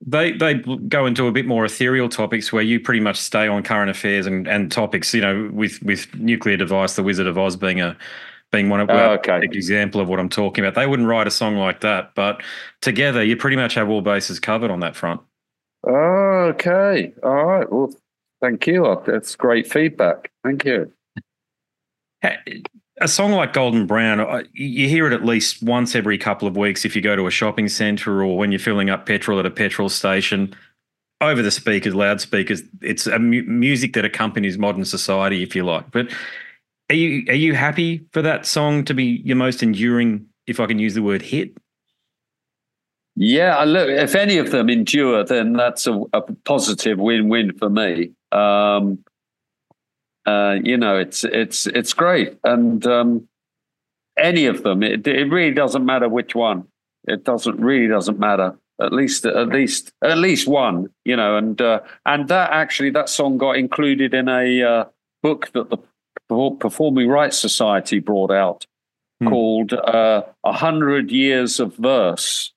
they 0.04 0.32
they 0.32 0.54
go 0.54 1.06
into 1.06 1.26
a 1.26 1.32
bit 1.32 1.46
more 1.46 1.64
ethereal 1.64 2.08
topics 2.08 2.52
where 2.52 2.62
you 2.62 2.78
pretty 2.78 3.00
much 3.00 3.16
stay 3.16 3.48
on 3.48 3.62
current 3.62 3.90
affairs 3.90 4.26
and, 4.26 4.46
and 4.46 4.70
topics. 4.70 5.14
You 5.14 5.20
know, 5.20 5.50
with 5.52 5.82
with 5.82 6.14
nuclear 6.14 6.56
device, 6.56 6.96
the 6.96 7.02
Wizard 7.02 7.26
of 7.26 7.38
Oz 7.38 7.56
being 7.56 7.80
a 7.80 7.96
being 8.56 8.68
one 8.68 8.80
of 8.80 8.90
oh, 8.90 9.12
okay. 9.14 9.40
example 9.42 10.00
of 10.00 10.08
what 10.08 10.18
I'm 10.18 10.28
talking 10.28 10.64
about. 10.64 10.74
They 10.74 10.86
wouldn't 10.86 11.08
write 11.08 11.26
a 11.26 11.30
song 11.30 11.56
like 11.56 11.80
that, 11.80 12.14
but 12.14 12.42
together 12.80 13.22
you 13.22 13.36
pretty 13.36 13.56
much 13.56 13.74
have 13.74 13.88
all 13.88 14.02
bases 14.02 14.40
covered 14.40 14.70
on 14.70 14.80
that 14.80 14.96
front. 14.96 15.20
Oh, 15.86 16.52
okay, 16.54 17.12
all 17.22 17.44
right. 17.44 17.70
Well, 17.70 17.94
thank 18.40 18.66
you. 18.66 19.02
That's 19.06 19.36
great 19.36 19.70
feedback. 19.70 20.30
Thank 20.44 20.64
you 20.64 20.92
a 23.00 23.08
song 23.08 23.32
like 23.32 23.52
Golden 23.52 23.86
Brown, 23.86 24.20
uh, 24.20 24.42
you 24.52 24.88
hear 24.88 25.06
it 25.06 25.12
at 25.12 25.24
least 25.24 25.62
once 25.62 25.94
every 25.94 26.16
couple 26.16 26.48
of 26.48 26.56
weeks 26.56 26.84
if 26.84 26.96
you 26.96 27.02
go 27.02 27.14
to 27.14 27.26
a 27.26 27.30
shopping 27.30 27.68
centre 27.68 28.22
or 28.22 28.38
when 28.38 28.50
you're 28.50 28.58
filling 28.58 28.88
up 28.88 29.06
petrol 29.06 29.38
at 29.38 29.46
a 29.46 29.50
petrol 29.50 29.88
station. 29.88 30.54
Over 31.20 31.40
the 31.40 31.50
speakers, 31.50 31.94
loudspeakers, 31.94 32.62
it's 32.82 33.06
a 33.06 33.18
mu- 33.18 33.42
music 33.44 33.94
that 33.94 34.04
accompanies 34.04 34.58
modern 34.58 34.84
society, 34.84 35.42
if 35.42 35.56
you 35.56 35.64
like. 35.64 35.90
But 35.90 36.12
are 36.90 36.96
you 36.96 37.24
are 37.28 37.34
you 37.34 37.54
happy 37.54 38.06
for 38.12 38.22
that 38.22 38.46
song 38.46 38.84
to 38.84 38.94
be 38.94 39.22
your 39.24 39.36
most 39.36 39.62
enduring, 39.62 40.26
if 40.46 40.60
I 40.60 40.66
can 40.66 40.78
use 40.78 40.94
the 40.94 41.02
word 41.02 41.22
hit? 41.22 41.56
Yeah, 43.16 43.62
look, 43.64 43.88
if 43.88 44.14
any 44.14 44.36
of 44.36 44.50
them 44.50 44.68
endure, 44.68 45.24
then 45.24 45.54
that's 45.54 45.86
a, 45.86 46.02
a 46.12 46.20
positive 46.44 46.98
win-win 46.98 47.56
for 47.56 47.70
me. 47.70 48.12
Um, 48.30 48.98
uh, 50.26 50.56
you 50.62 50.76
know, 50.76 50.98
it's 50.98 51.24
it's 51.24 51.66
it's 51.66 51.94
great, 51.94 52.38
and 52.44 52.86
um, 52.86 53.28
any 54.18 54.46
of 54.46 54.62
them, 54.62 54.82
it, 54.82 55.06
it 55.06 55.30
really 55.30 55.54
doesn't 55.54 55.84
matter 55.84 56.08
which 56.08 56.34
one. 56.34 56.64
It 57.08 57.24
doesn't 57.24 57.58
really 57.58 57.88
doesn't 57.88 58.18
matter. 58.18 58.56
At 58.80 58.92
least 58.92 59.24
at 59.24 59.48
least 59.48 59.92
at 60.02 60.18
least 60.18 60.46
one, 60.46 60.88
you 61.04 61.16
know, 61.16 61.36
and 61.36 61.58
uh, 61.60 61.80
and 62.04 62.28
that 62.28 62.50
actually 62.50 62.90
that 62.90 63.08
song 63.08 63.38
got 63.38 63.56
included 63.56 64.12
in 64.12 64.28
a 64.28 64.62
uh, 64.62 64.84
book 65.22 65.50
that 65.52 65.70
the 65.70 65.78
Performing 66.28 67.08
Rights 67.08 67.38
Society 67.38 68.00
brought 68.00 68.30
out 68.30 68.66
hmm. 69.20 69.28
called 69.28 69.72
uh, 69.72 70.22
"A 70.44 70.52
Hundred 70.52 71.10
Years 71.10 71.60
of 71.60 71.76
Verse." 71.76 72.52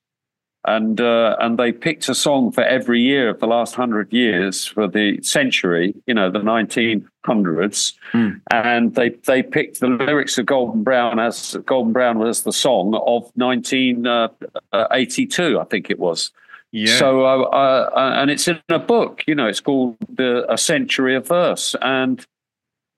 and 0.66 1.00
uh, 1.00 1.38
and 1.40 1.58
they 1.58 1.72
picked 1.72 2.10
a 2.10 2.16
song 2.16 2.52
for 2.52 2.64
every 2.64 3.02
year 3.02 3.30
of 3.30 3.40
the 3.40 3.48
last 3.48 3.76
hundred 3.76 4.12
years 4.12 4.66
for 4.66 4.88
the 4.88 5.22
century, 5.22 5.96
you 6.06 6.14
know, 6.14 6.30
the 6.30 6.40
1900s, 6.40 7.94
mm. 8.12 8.42
and 8.52 8.94
they 8.96 9.10
they 9.26 9.42
picked 9.42 9.80
the 9.80 9.88
lyrics 9.88 10.38
of 10.38 10.46
Golden 10.46 10.84
Brown 10.84 11.18
as 11.20 11.56
Golden 11.66 11.94
Brown 11.94 12.20
was 12.20 12.44
the 12.44 12.52
song 12.52 12.94
of 12.96 13.32
1982, 13.36 14.10
uh, 14.12 15.58
uh, 15.58 15.62
I 15.62 15.64
think 15.66 15.90
it 15.90 15.98
was. 15.98 16.32
Yeah. 16.72 16.98
So 16.98 17.26
uh, 17.26 17.44
uh, 17.52 18.14
and 18.18 18.30
it's 18.30 18.48
in 18.48 18.60
a 18.68 18.80
book, 18.80 19.24
you 19.28 19.36
know, 19.36 19.48
it's 19.48 19.62
called 19.62 19.96
the 20.10 20.46
A 20.52 20.58
Century 20.58 21.16
of 21.16 21.28
Verse, 21.28 21.74
and 21.82 22.26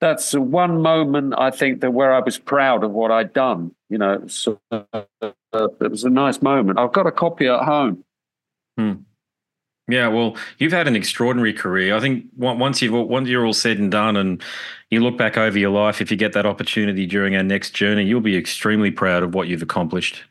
that's 0.02 0.34
one 0.34 0.82
moment 0.82 1.36
I 1.38 1.52
think 1.52 1.82
that 1.82 1.92
where 1.92 2.12
I 2.12 2.20
was 2.20 2.40
proud 2.40 2.84
of 2.84 2.92
what 2.92 3.12
I'd 3.12 3.34
done. 3.34 3.74
You 3.90 4.00
know, 4.00 4.28
so 4.28 4.60
uh, 4.72 5.04
it 5.22 5.92
was 5.92 6.04
a 6.04 6.10
nice 6.10 6.42
moment. 6.42 6.80
I've 6.80 6.92
got 6.92 7.08
a 7.08 7.12
copy 7.12 7.48
at 7.48 7.62
home. 7.62 8.04
Hmm. 8.78 8.94
Yeah, 9.88 10.08
well, 10.08 10.38
you've 10.58 10.72
had 10.72 10.88
an 10.88 10.96
extraordinary 10.96 11.54
career. 11.54 11.96
I 11.96 12.00
think 12.00 12.26
once 12.38 12.82
you've 12.82 12.94
once 12.94 13.28
you're 13.28 13.46
all 13.46 13.54
said 13.54 13.78
and 13.78 13.92
done, 13.92 14.16
and 14.16 14.42
you 14.90 15.02
look 15.02 15.18
back 15.18 15.38
over 15.38 15.60
your 15.60 15.72
life, 15.72 16.02
if 16.02 16.10
you 16.10 16.18
get 16.18 16.34
that 16.34 16.46
opportunity 16.46 17.06
during 17.06 17.36
our 17.36 17.44
next 17.44 17.72
journey, 17.72 18.06
you'll 18.06 18.22
be 18.22 18.38
extremely 18.38 18.92
proud 18.92 19.22
of 19.22 19.34
what 19.34 19.48
you've 19.48 19.62
accomplished. 19.62 20.24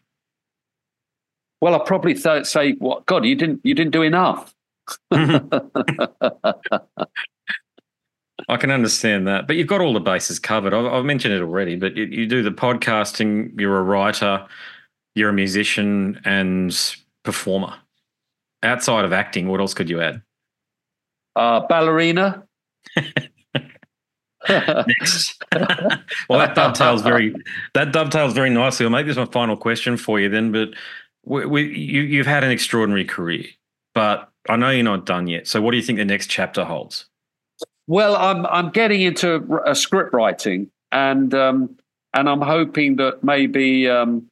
Well, 1.60 1.74
I'll 1.74 1.84
probably 1.84 2.14
th- 2.14 2.46
say, 2.46 2.72
"What 2.72 3.04
God, 3.06 3.26
you 3.26 3.36
didn't 3.36 3.60
you 3.62 3.74
didn't 3.74 3.92
do 3.92 4.02
enough." 4.02 4.54
I 8.50 8.56
can 8.56 8.72
understand 8.72 9.28
that, 9.28 9.46
but 9.46 9.54
you've 9.56 9.68
got 9.68 9.80
all 9.80 9.92
the 9.92 10.00
bases 10.00 10.40
covered. 10.40 10.74
I've, 10.74 10.86
I've 10.86 11.04
mentioned 11.04 11.34
it 11.34 11.40
already, 11.40 11.76
but 11.76 11.96
you, 11.96 12.04
you, 12.06 12.26
do 12.26 12.42
the 12.42 12.50
podcasting. 12.50 13.58
You're 13.58 13.78
a 13.78 13.82
writer, 13.82 14.44
you're 15.14 15.30
a 15.30 15.32
musician 15.32 16.20
and 16.24 16.76
performer. 17.22 17.74
Outside 18.62 19.04
of 19.04 19.12
acting, 19.12 19.48
what 19.48 19.60
else 19.60 19.72
could 19.72 19.88
you 19.88 20.00
add? 20.00 20.22
Uh, 21.36 21.60
ballerina. 21.68 22.42
Next. 24.48 25.42
well, 26.28 26.38
that 26.38 26.54
dovetails 26.54 27.02
very 27.02 27.34
that 27.74 27.92
dovetails 27.92 28.32
very 28.32 28.50
nicely. 28.50 28.84
I'll 28.84 28.90
make 28.90 29.06
this 29.06 29.16
my 29.16 29.26
final 29.26 29.56
question 29.56 29.96
for 29.96 30.18
you 30.18 30.28
then. 30.28 30.50
But 30.50 30.70
we, 31.24 31.46
we, 31.46 31.78
you, 31.78 32.02
you've 32.02 32.26
had 32.26 32.42
an 32.42 32.50
extraordinary 32.50 33.04
career, 33.04 33.44
but 33.94 34.28
I 34.48 34.56
know 34.56 34.70
you're 34.70 34.82
not 34.82 35.06
done 35.06 35.28
yet. 35.28 35.46
So, 35.46 35.62
what 35.62 35.70
do 35.70 35.76
you 35.76 35.82
think 35.82 35.98
the 35.98 36.04
next 36.04 36.28
chapter 36.28 36.64
holds? 36.64 37.09
Well, 37.90 38.14
I'm 38.14 38.46
I'm 38.46 38.70
getting 38.70 39.00
into 39.00 39.60
a 39.66 39.74
script 39.74 40.12
writing, 40.12 40.70
and 40.92 41.34
um, 41.34 41.76
and 42.14 42.28
I'm 42.28 42.40
hoping 42.40 42.94
that 42.96 43.24
maybe 43.24 43.88
um, 43.88 44.28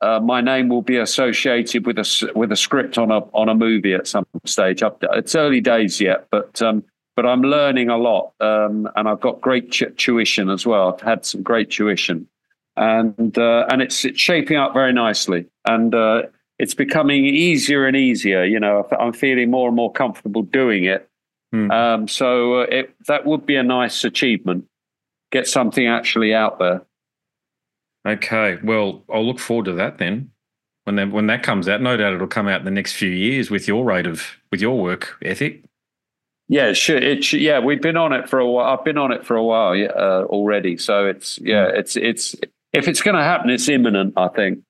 uh, 0.00 0.18
my 0.18 0.40
name 0.40 0.68
will 0.68 0.82
be 0.82 0.96
associated 0.96 1.86
with 1.86 1.98
a 1.98 2.32
with 2.34 2.50
a 2.50 2.56
script 2.56 2.98
on 2.98 3.12
a 3.12 3.18
on 3.32 3.48
a 3.48 3.54
movie 3.54 3.94
at 3.94 4.08
some 4.08 4.26
stage. 4.44 4.82
It's 4.82 5.36
early 5.36 5.60
days 5.60 6.00
yet, 6.00 6.26
but 6.32 6.60
um, 6.60 6.82
but 7.14 7.26
I'm 7.26 7.42
learning 7.42 7.90
a 7.90 7.96
lot, 7.96 8.32
um, 8.40 8.90
and 8.96 9.08
I've 9.08 9.20
got 9.20 9.40
great 9.40 9.70
tuition 9.70 10.50
as 10.50 10.66
well. 10.66 10.92
I've 10.92 11.00
had 11.00 11.24
some 11.24 11.44
great 11.44 11.70
tuition, 11.70 12.26
and 12.76 13.38
uh, 13.38 13.66
and 13.70 13.82
it's 13.82 14.04
it's 14.04 14.20
shaping 14.20 14.56
up 14.56 14.74
very 14.74 14.92
nicely, 14.92 15.46
and 15.64 15.94
uh, 15.94 16.22
it's 16.58 16.74
becoming 16.74 17.24
easier 17.24 17.86
and 17.86 17.96
easier. 17.96 18.44
You 18.44 18.58
know, 18.58 18.84
I'm 18.98 19.12
feeling 19.12 19.48
more 19.48 19.68
and 19.68 19.76
more 19.76 19.92
comfortable 19.92 20.42
doing 20.42 20.82
it 20.86 21.08
Mm. 21.54 21.70
Um, 21.72 22.08
so 22.08 22.60
uh, 22.60 22.66
it, 22.68 22.94
that 23.06 23.24
would 23.24 23.46
be 23.46 23.56
a 23.56 23.62
nice 23.62 24.04
achievement. 24.04 24.66
Get 25.32 25.46
something 25.46 25.86
actually 25.86 26.34
out 26.34 26.58
there. 26.58 26.82
Okay, 28.06 28.58
well, 28.62 29.02
I'll 29.12 29.26
look 29.26 29.38
forward 29.38 29.66
to 29.66 29.72
that 29.74 29.98
then. 29.98 30.30
When 30.84 30.96
that 30.96 31.10
when 31.10 31.26
that 31.26 31.42
comes 31.42 31.68
out, 31.68 31.80
no 31.82 31.96
doubt 31.96 32.12
it'll 32.12 32.28
come 32.28 32.46
out 32.46 32.60
in 32.60 32.64
the 32.64 32.70
next 32.70 32.92
few 32.92 33.08
years 33.08 33.50
with 33.50 33.66
your 33.66 33.84
rate 33.84 34.06
of 34.06 34.36
with 34.52 34.60
your 34.60 34.80
work 34.80 35.18
ethic. 35.22 35.64
Yeah, 36.48 36.68
it 36.68 36.76
should, 36.76 37.02
it 37.02 37.24
should, 37.24 37.40
yeah, 37.40 37.58
we've 37.58 37.82
been 37.82 37.96
on 37.96 38.12
it 38.12 38.28
for 38.28 38.38
a 38.38 38.46
while. 38.46 38.72
I've 38.72 38.84
been 38.84 38.98
on 38.98 39.10
it 39.10 39.26
for 39.26 39.34
a 39.34 39.42
while 39.42 39.72
uh, 39.72 40.24
already. 40.26 40.76
So 40.76 41.06
it's 41.06 41.40
yeah, 41.42 41.66
it's 41.66 41.96
it's 41.96 42.36
if 42.72 42.86
it's 42.86 43.02
going 43.02 43.16
to 43.16 43.22
happen, 43.22 43.50
it's 43.50 43.68
imminent. 43.68 44.14
I 44.16 44.28
think. 44.28 44.60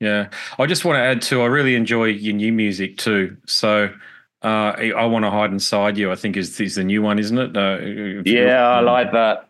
Yeah, 0.00 0.28
I 0.58 0.66
just 0.66 0.84
want 0.84 0.96
to 0.96 1.02
add 1.02 1.22
too. 1.22 1.40
I 1.40 1.46
really 1.46 1.76
enjoy 1.76 2.06
your 2.06 2.34
new 2.34 2.52
music 2.52 2.98
too. 2.98 3.36
So. 3.46 3.90
Uh, 4.44 4.92
I 4.94 5.06
want 5.06 5.24
to 5.24 5.30
hide 5.30 5.52
inside 5.52 5.96
you. 5.96 6.12
I 6.12 6.16
think 6.16 6.36
is 6.36 6.60
is 6.60 6.74
the 6.74 6.84
new 6.84 7.00
one, 7.00 7.18
isn't 7.18 7.38
it? 7.38 7.56
Uh, 7.56 7.78
yeah, 8.24 8.68
I 8.68 8.80
like 8.80 9.12
that. 9.12 9.48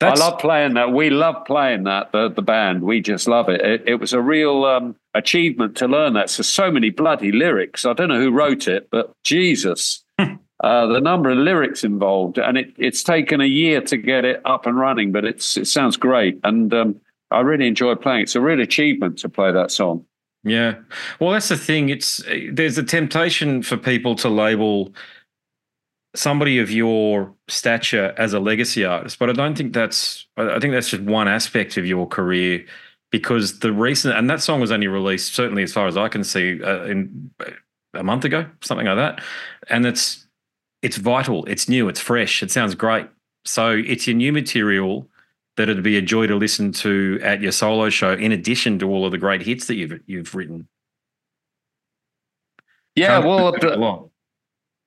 That's, 0.00 0.18
I 0.18 0.24
love 0.24 0.38
playing 0.38 0.74
that. 0.74 0.92
We 0.92 1.10
love 1.10 1.44
playing 1.44 1.84
that. 1.84 2.10
The 2.12 2.30
the 2.30 2.40
band, 2.40 2.82
we 2.82 3.02
just 3.02 3.28
love 3.28 3.50
it. 3.50 3.60
It, 3.60 3.82
it 3.86 3.94
was 3.96 4.14
a 4.14 4.20
real 4.22 4.64
um, 4.64 4.96
achievement 5.12 5.76
to 5.76 5.86
learn 5.86 6.14
that. 6.14 6.30
So 6.30 6.42
so 6.42 6.70
many 6.70 6.88
bloody 6.88 7.30
lyrics. 7.30 7.84
I 7.84 7.92
don't 7.92 8.08
know 8.08 8.18
who 8.18 8.30
wrote 8.30 8.66
it, 8.66 8.88
but 8.90 9.12
Jesus, 9.22 10.02
uh, 10.18 10.86
the 10.86 11.00
number 11.00 11.28
of 11.28 11.36
lyrics 11.36 11.84
involved, 11.84 12.38
and 12.38 12.56
it, 12.56 12.72
it's 12.78 13.02
taken 13.02 13.42
a 13.42 13.46
year 13.46 13.82
to 13.82 13.98
get 13.98 14.24
it 14.24 14.40
up 14.46 14.64
and 14.64 14.78
running. 14.78 15.12
But 15.12 15.26
it's 15.26 15.58
it 15.58 15.66
sounds 15.66 15.98
great, 15.98 16.40
and 16.42 16.72
um, 16.72 17.00
I 17.30 17.40
really 17.40 17.68
enjoy 17.68 17.96
playing. 17.96 18.22
It's 18.22 18.34
a 18.34 18.40
real 18.40 18.62
achievement 18.62 19.18
to 19.18 19.28
play 19.28 19.52
that 19.52 19.70
song. 19.70 20.06
Yeah, 20.42 20.76
well, 21.20 21.32
that's 21.32 21.48
the 21.48 21.56
thing. 21.56 21.90
It's 21.90 22.22
there's 22.50 22.78
a 22.78 22.82
temptation 22.82 23.62
for 23.62 23.76
people 23.76 24.14
to 24.16 24.28
label 24.28 24.94
somebody 26.14 26.58
of 26.58 26.70
your 26.70 27.34
stature 27.48 28.14
as 28.16 28.32
a 28.32 28.40
legacy 28.40 28.84
artist, 28.84 29.18
but 29.18 29.28
I 29.28 29.32
don't 29.32 29.56
think 29.56 29.74
that's. 29.74 30.26
I 30.36 30.58
think 30.58 30.72
that's 30.72 30.88
just 30.88 31.02
one 31.02 31.28
aspect 31.28 31.76
of 31.76 31.86
your 31.86 32.06
career 32.06 32.64
because 33.10 33.58
the 33.58 33.72
recent 33.72 34.16
and 34.16 34.30
that 34.30 34.40
song 34.40 34.60
was 34.60 34.72
only 34.72 34.86
released 34.86 35.34
certainly 35.34 35.62
as 35.62 35.72
far 35.72 35.86
as 35.86 35.96
I 35.96 36.08
can 36.08 36.24
see 36.24 36.62
uh, 36.62 36.84
in 36.84 37.30
a 37.94 38.02
month 38.02 38.24
ago, 38.24 38.46
something 38.62 38.86
like 38.86 38.96
that, 38.96 39.22
and 39.68 39.84
it's 39.84 40.26
it's 40.80 40.96
vital, 40.96 41.44
it's 41.46 41.68
new, 41.68 41.88
it's 41.88 42.00
fresh, 42.00 42.42
it 42.42 42.50
sounds 42.50 42.74
great. 42.74 43.06
So 43.44 43.70
it's 43.70 44.06
your 44.06 44.16
new 44.16 44.32
material 44.32 45.06
that 45.60 45.68
it'd 45.68 45.84
be 45.84 45.98
a 45.98 46.02
joy 46.02 46.26
to 46.26 46.36
listen 46.36 46.72
to 46.72 47.20
at 47.22 47.42
your 47.42 47.52
solo 47.52 47.90
show, 47.90 48.14
in 48.14 48.32
addition 48.32 48.78
to 48.78 48.88
all 48.88 49.04
of 49.04 49.12
the 49.12 49.18
great 49.18 49.42
hits 49.42 49.66
that 49.66 49.74
you've 49.74 50.00
you've 50.06 50.34
written. 50.34 50.66
Yeah, 52.96 53.20
Can't 53.20 53.26
well, 53.26 54.10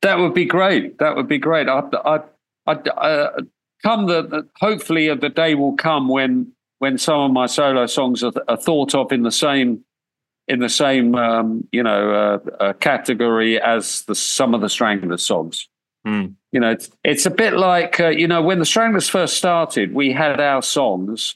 that 0.01 0.17
would 0.17 0.33
be 0.33 0.45
great. 0.45 0.97
That 0.97 1.15
would 1.15 1.27
be 1.27 1.37
great. 1.37 1.69
I, 1.69 1.83
I, 2.03 2.19
I, 2.65 2.71
uh, 2.71 3.41
come 3.83 4.07
the 4.07 4.49
hopefully 4.59 5.13
the 5.13 5.29
day 5.29 5.53
will 5.53 5.75
come 5.75 6.09
when 6.09 6.51
when 6.79 6.97
some 6.97 7.19
of 7.19 7.31
my 7.31 7.45
solo 7.45 7.85
songs 7.85 8.23
are, 8.23 8.33
are 8.47 8.57
thought 8.57 8.95
of 8.95 9.11
in 9.11 9.21
the 9.21 9.31
same 9.31 9.85
in 10.47 10.59
the 10.59 10.69
same 10.69 11.13
um, 11.13 11.67
you 11.71 11.83
know 11.83 12.13
uh, 12.13 12.63
uh, 12.63 12.73
category 12.73 13.61
as 13.61 14.01
the 14.05 14.15
some 14.15 14.55
of 14.55 14.61
the 14.61 14.69
Stranglers 14.69 15.23
songs. 15.23 15.69
Mm. 16.05 16.35
You 16.51 16.59
know, 16.59 16.71
it's 16.71 16.89
it's 17.03 17.25
a 17.25 17.31
bit 17.31 17.53
like 17.53 17.99
uh, 17.99 18.09
you 18.09 18.27
know 18.27 18.41
when 18.41 18.59
the 18.59 18.65
Stranglers 18.65 19.09
first 19.09 19.37
started, 19.37 19.93
we 19.93 20.11
had 20.11 20.39
our 20.39 20.61
songs, 20.61 21.35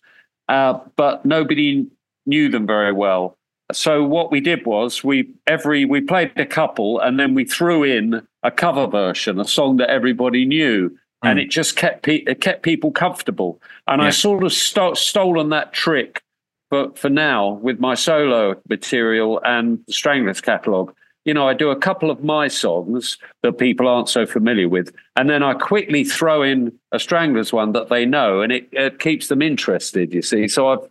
uh, 0.50 0.80
but 0.96 1.26
nobody 1.26 1.88
knew 2.26 2.50
them 2.50 2.68
very 2.68 2.92
well 2.92 3.38
so 3.72 4.04
what 4.04 4.32
we 4.32 4.40
did 4.40 4.66
was 4.66 5.04
we 5.04 5.30
every 5.46 5.86
we 5.86 6.02
played 6.02 6.32
a 6.38 6.46
couple 6.46 7.00
and 7.00 7.20
then 7.20 7.34
we 7.34 7.44
threw 7.44 7.84
in 7.84 8.26
a 8.44 8.52
cover 8.52 8.88
version, 8.88 9.40
a 9.40 9.46
song 9.46 9.78
that 9.78 9.90
everybody 9.90 10.46
knew, 10.46 10.90
mm. 10.90 10.96
and 11.24 11.40
it 11.40 11.50
just 11.50 11.76
kept 11.76 12.04
pe- 12.04 12.24
it 12.28 12.40
kept 12.40 12.64
people 12.64 12.92
comfortable. 12.92 13.62
And 13.88 14.02
yeah. 14.02 14.08
I 14.08 14.12
sort 14.12 14.44
of 14.44 14.54
st- 14.54 14.98
stolen 14.98 15.50
that 15.50 15.74
trick 15.74 16.22
but 16.70 17.00
for 17.00 17.10
now 17.10 17.52
with 17.54 17.80
my 17.80 17.96
solo 17.96 18.62
material 18.68 19.40
and 19.46 19.80
the 19.88 19.94
Stranglers 19.94 20.42
catalog. 20.42 20.92
You 21.28 21.34
know, 21.34 21.46
I 21.46 21.54
do 21.54 21.70
a 21.72 21.76
couple 21.76 22.10
of 22.10 22.24
my 22.24 22.48
songs 22.48 23.18
that 23.44 23.58
people 23.58 23.86
aren't 23.86 24.08
so 24.08 24.26
familiar 24.26 24.70
with, 24.70 24.96
and 25.18 25.30
then 25.30 25.44
I 25.44 25.56
quickly 25.56 26.06
throw 26.06 26.42
in 26.42 26.72
a 26.94 27.00
Stranglers 27.00 27.52
one 27.52 27.74
that 27.74 27.90
they 27.90 28.06
know, 28.06 28.40
and 28.40 28.54
it, 28.54 28.70
it 28.72 29.00
keeps 29.00 29.28
them 29.28 29.42
interested. 29.42 30.14
You 30.14 30.22
see, 30.22 30.48
so 30.48 30.70
I've 30.70 30.88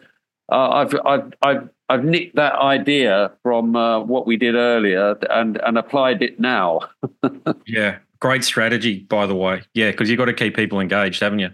uh, 0.52 0.68
I've 0.68 0.94
I've 1.06 1.32
I've 1.40 1.70
I've 1.88 2.04
nicked 2.04 2.36
that 2.36 2.52
idea 2.56 3.32
from 3.42 3.76
uh, 3.76 4.00
what 4.00 4.26
we 4.26 4.36
did 4.36 4.56
earlier 4.56 5.16
and 5.30 5.56
and 5.56 5.78
applied 5.78 6.20
it 6.20 6.38
now. 6.38 6.80
yeah, 7.66 8.00
great 8.20 8.44
strategy, 8.44 9.06
by 9.08 9.26
the 9.26 9.34
way. 9.34 9.62
Yeah, 9.72 9.90
because 9.90 10.10
you've 10.10 10.18
got 10.18 10.26
to 10.26 10.34
keep 10.34 10.54
people 10.54 10.80
engaged, 10.80 11.22
haven't 11.22 11.38
you? 11.38 11.50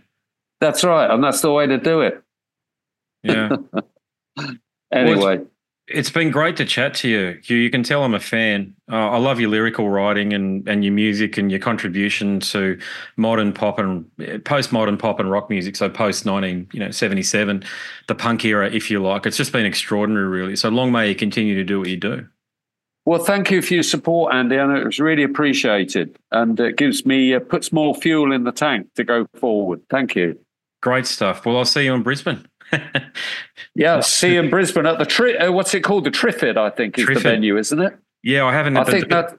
That's 0.61 0.83
right, 0.83 1.09
and 1.09 1.23
that's 1.23 1.41
the 1.41 1.53
way 1.53 1.69
to 1.69 1.79
do 1.79 2.01
it. 2.01 2.21
Yeah. 3.23 3.59
anyway. 4.93 5.39
Well, 5.39 5.47
it's 5.93 6.11
been 6.11 6.31
great 6.31 6.57
to 6.57 6.65
chat 6.65 6.95
to 6.95 7.09
you. 7.09 7.41
You, 7.45 7.57
you 7.57 7.71
can 7.71 7.83
tell 7.83 8.03
I'm 8.03 8.15
a 8.15 8.21
fan. 8.21 8.75
Uh, 8.91 9.11
I 9.11 9.19
love 9.19 9.39
your 9.39 9.51
lyrical 9.51 9.89
writing 9.89 10.33
and, 10.33 10.69
and 10.69 10.85
your 10.85 10.93
music 10.93 11.39
and 11.39 11.51
your 11.51 11.61
contribution 11.61 12.41
to 12.41 12.79
modern 13.17 13.53
pop 13.53 13.79
and 13.79 14.05
postmodern 14.45 14.99
pop 14.99 15.21
and 15.21 15.31
rock 15.31 15.49
music. 15.51 15.77
So 15.77 15.89
post 15.89 16.27
nineteen, 16.27 16.69
you 16.73 16.81
know, 16.81 16.91
seventy 16.91 17.23
seven, 17.23 17.65
the 18.09 18.15
punk 18.15 18.45
era, 18.45 18.71
if 18.71 18.91
you 18.91 19.03
like. 19.03 19.27
It's 19.27 19.37
just 19.37 19.53
been 19.53 19.67
extraordinary, 19.67 20.27
really. 20.27 20.57
So 20.57 20.69
long 20.69 20.91
may 20.93 21.09
you 21.09 21.15
continue 21.15 21.55
to 21.55 21.65
do 21.65 21.79
what 21.79 21.89
you 21.89 21.97
do. 21.97 22.27
Well, 23.05 23.23
thank 23.23 23.51
you 23.51 23.63
for 23.63 23.75
your 23.75 23.83
support, 23.83 24.33
Andy, 24.33 24.57
and 24.57 24.77
it 24.77 24.85
was 24.85 25.01
really 25.01 25.25
appreciated. 25.25 26.17
And 26.31 26.59
it 26.61 26.77
gives 26.77 27.05
me 27.05 27.35
uh, 27.35 27.41
puts 27.41 27.73
more 27.73 27.95
fuel 27.95 28.33
in 28.33 28.45
the 28.45 28.53
tank 28.53 28.89
to 28.95 29.05
go 29.05 29.27
forward. 29.35 29.81
Thank 29.91 30.15
you. 30.15 30.39
Great 30.83 31.07
stuff. 31.07 31.47
Well, 31.47 31.57
I'll 31.57 31.65
see 31.65 31.85
you 31.85 31.95
in 31.95 32.03
Brisbane. 32.03 32.47
yeah, 33.75 34.01
see 34.01 34.37
in 34.37 34.51
Brisbane 34.51 34.87
at 34.87 34.99
the 34.99 35.05
tri- 35.05 35.37
uh, 35.37 35.53
what's 35.53 35.75
it 35.75 35.81
called? 35.81 36.05
The 36.05 36.11
Triffid, 36.11 36.57
I 36.57 36.71
think, 36.71 36.99
is 36.99 37.07
Triffid. 37.07 37.15
the 37.15 37.21
venue, 37.21 37.59
isn't 37.59 37.81
it? 37.81 37.97
Yeah, 38.23 38.45
I 38.45 38.53
haven't. 38.53 38.77
I 38.77 38.85
think 38.85 39.09
the, 39.09 39.15
that 39.15 39.39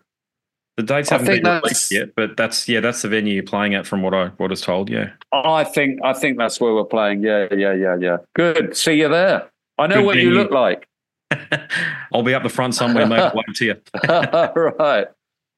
the 0.78 0.84
dates 0.84 1.10
haven't 1.10 1.28
been 1.28 1.43
released 1.43 1.91
yet, 1.91 2.15
but 2.15 2.36
that's 2.36 2.67
yeah, 2.67 2.80
that's 2.80 3.02
the 3.04 3.08
venue 3.08 3.36
you're 3.36 3.43
playing 3.43 3.76
at, 3.76 3.86
from 3.86 4.02
what 4.02 4.13
I 4.13 4.28
what 4.38 4.52
is 4.52 4.62
told. 4.62 4.89
Yeah, 4.89 5.12
I 5.32 5.63
think 5.63 6.00
I 6.04 6.13
think 6.13 6.38
that's 6.38 6.60
where 6.60 6.74
we're 6.74 6.84
playing. 6.84 7.22
Yeah, 7.22 7.48
yeah, 7.52 7.74
yeah, 7.74 7.96
yeah. 8.00 8.17
Good. 8.36 8.76
See 8.76 8.93
you 8.93 9.08
there. 9.08 9.50
I 9.78 9.88
know 9.88 9.98
Good 9.98 10.06
what 10.06 10.15
venue. 10.15 10.30
you 10.30 10.36
look 10.36 10.52
like. 10.52 10.88
I'll 12.13 12.24
be 12.24 12.34
up 12.34 12.43
the 12.43 12.50
front 12.50 12.76
somewhere, 12.76 13.08
mate. 13.08 13.34
Wave 13.34 13.56
to 13.56 13.65
you. 13.65 13.76
right. 14.08 15.08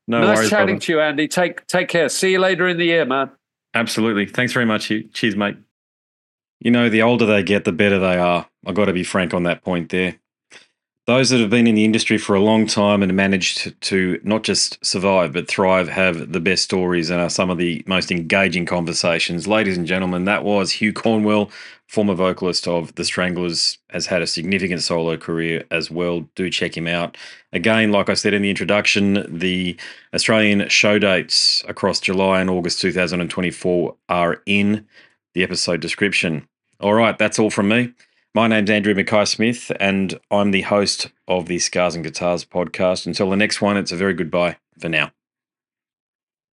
No 0.08 0.22
nice 0.22 0.38
worries, 0.38 0.50
chatting 0.50 0.76
brother. 0.76 0.80
to 0.82 0.92
you, 0.92 1.02
Andy. 1.02 1.28
Take 1.28 1.66
take 1.68 1.88
care. 1.88 2.10
See 2.10 2.32
you 2.32 2.40
later 2.40 2.68
in 2.68 2.78
the 2.78 2.86
year, 2.86 3.06
man. 3.06 3.32
Absolutely. 3.74 4.26
Thanks 4.26 4.54
very 4.54 4.66
much. 4.66 4.92
Cheers, 5.14 5.36
mate. 5.36 5.58
You 6.60 6.72
know, 6.72 6.90
the 6.90 7.02
older 7.02 7.26
they 7.26 7.44
get, 7.44 7.66
the 7.66 7.72
better 7.72 8.00
they 8.00 8.18
are. 8.18 8.48
I've 8.66 8.76
got 8.76 8.86
to 8.86 8.94
be 8.94 9.04
frank 9.04 9.34
on 9.34 9.44
that 9.44 9.64
point 9.64 9.90
there. 9.90 10.16
Those 11.08 11.30
that 11.30 11.40
have 11.40 11.52
been 11.52 11.68
in 11.68 11.76
the 11.76 11.86
industry 11.86 12.18
for 12.18 12.36
a 12.36 12.42
long 12.42 12.66
time 12.66 13.04
and 13.04 13.16
managed 13.16 13.80
to 13.80 14.20
not 14.24 14.42
just 14.42 14.84
survive 14.84 15.34
but 15.34 15.48
thrive 15.48 15.88
have 15.88 16.32
the 16.32 16.40
best 16.40 16.64
stories 16.64 17.12
and 17.12 17.22
are 17.22 17.30
some 17.30 17.52
of 17.52 17.60
the 17.60 17.84
most 17.86 18.10
engaging 18.10 18.66
conversations. 18.66 19.48
Ladies 19.48 19.78
and 19.78 19.86
gentlemen, 19.86 20.26
that 20.26 20.44
was 20.44 20.72
Hugh 20.72 20.94
Cornwell, 20.94 21.52
former 21.88 22.16
vocalist 22.16 22.68
of 22.68 22.96
The 22.96 23.06
Stranglers, 23.06 23.78
has 23.92 24.08
had 24.08 24.24
a 24.24 24.28
significant 24.28 24.82
solo 24.82 25.16
career 25.16 25.64
as 25.70 25.92
well. 25.92 26.22
Do 26.34 26.50
check 26.50 26.76
him 26.76 26.88
out. 26.88 27.18
Again, 27.54 27.92
like 27.92 28.10
I 28.10 28.16
said 28.16 28.34
in 28.34 28.42
the 28.42 28.50
introduction, 28.50 29.28
the 29.30 29.78
Australian 30.12 30.68
show 30.70 30.98
dates 30.98 31.64
across 31.68 32.00
July 32.00 32.42
and 32.42 32.50
August 32.50 32.82
2024 32.82 33.96
are 34.10 34.42
in 34.48 34.88
the 35.36 35.44
episode 35.44 35.82
description. 35.82 36.48
All 36.80 36.94
right, 36.94 37.18
that's 37.18 37.38
all 37.38 37.52
from 37.52 37.68
me. 37.68 37.94
My 38.34 38.48
name's 38.48 38.70
Andrew 38.70 38.96
Mackay 38.96 39.26
Smith, 39.26 39.72
and 39.80 40.20
I'm 40.32 40.52
the 40.52 40.64
host 40.64 41.12
of 41.28 41.46
the 41.46 41.60
Scars 41.60 41.94
and 41.94 42.04
Guitars 42.04 42.44
podcast. 42.44 43.06
Until 43.06 43.30
the 43.30 43.36
next 43.36 43.62
one, 43.62 43.78
it's 43.78 43.92
a 43.92 43.96
very 43.96 44.14
goodbye 44.14 44.58
for 44.80 44.90
now. 44.90 45.12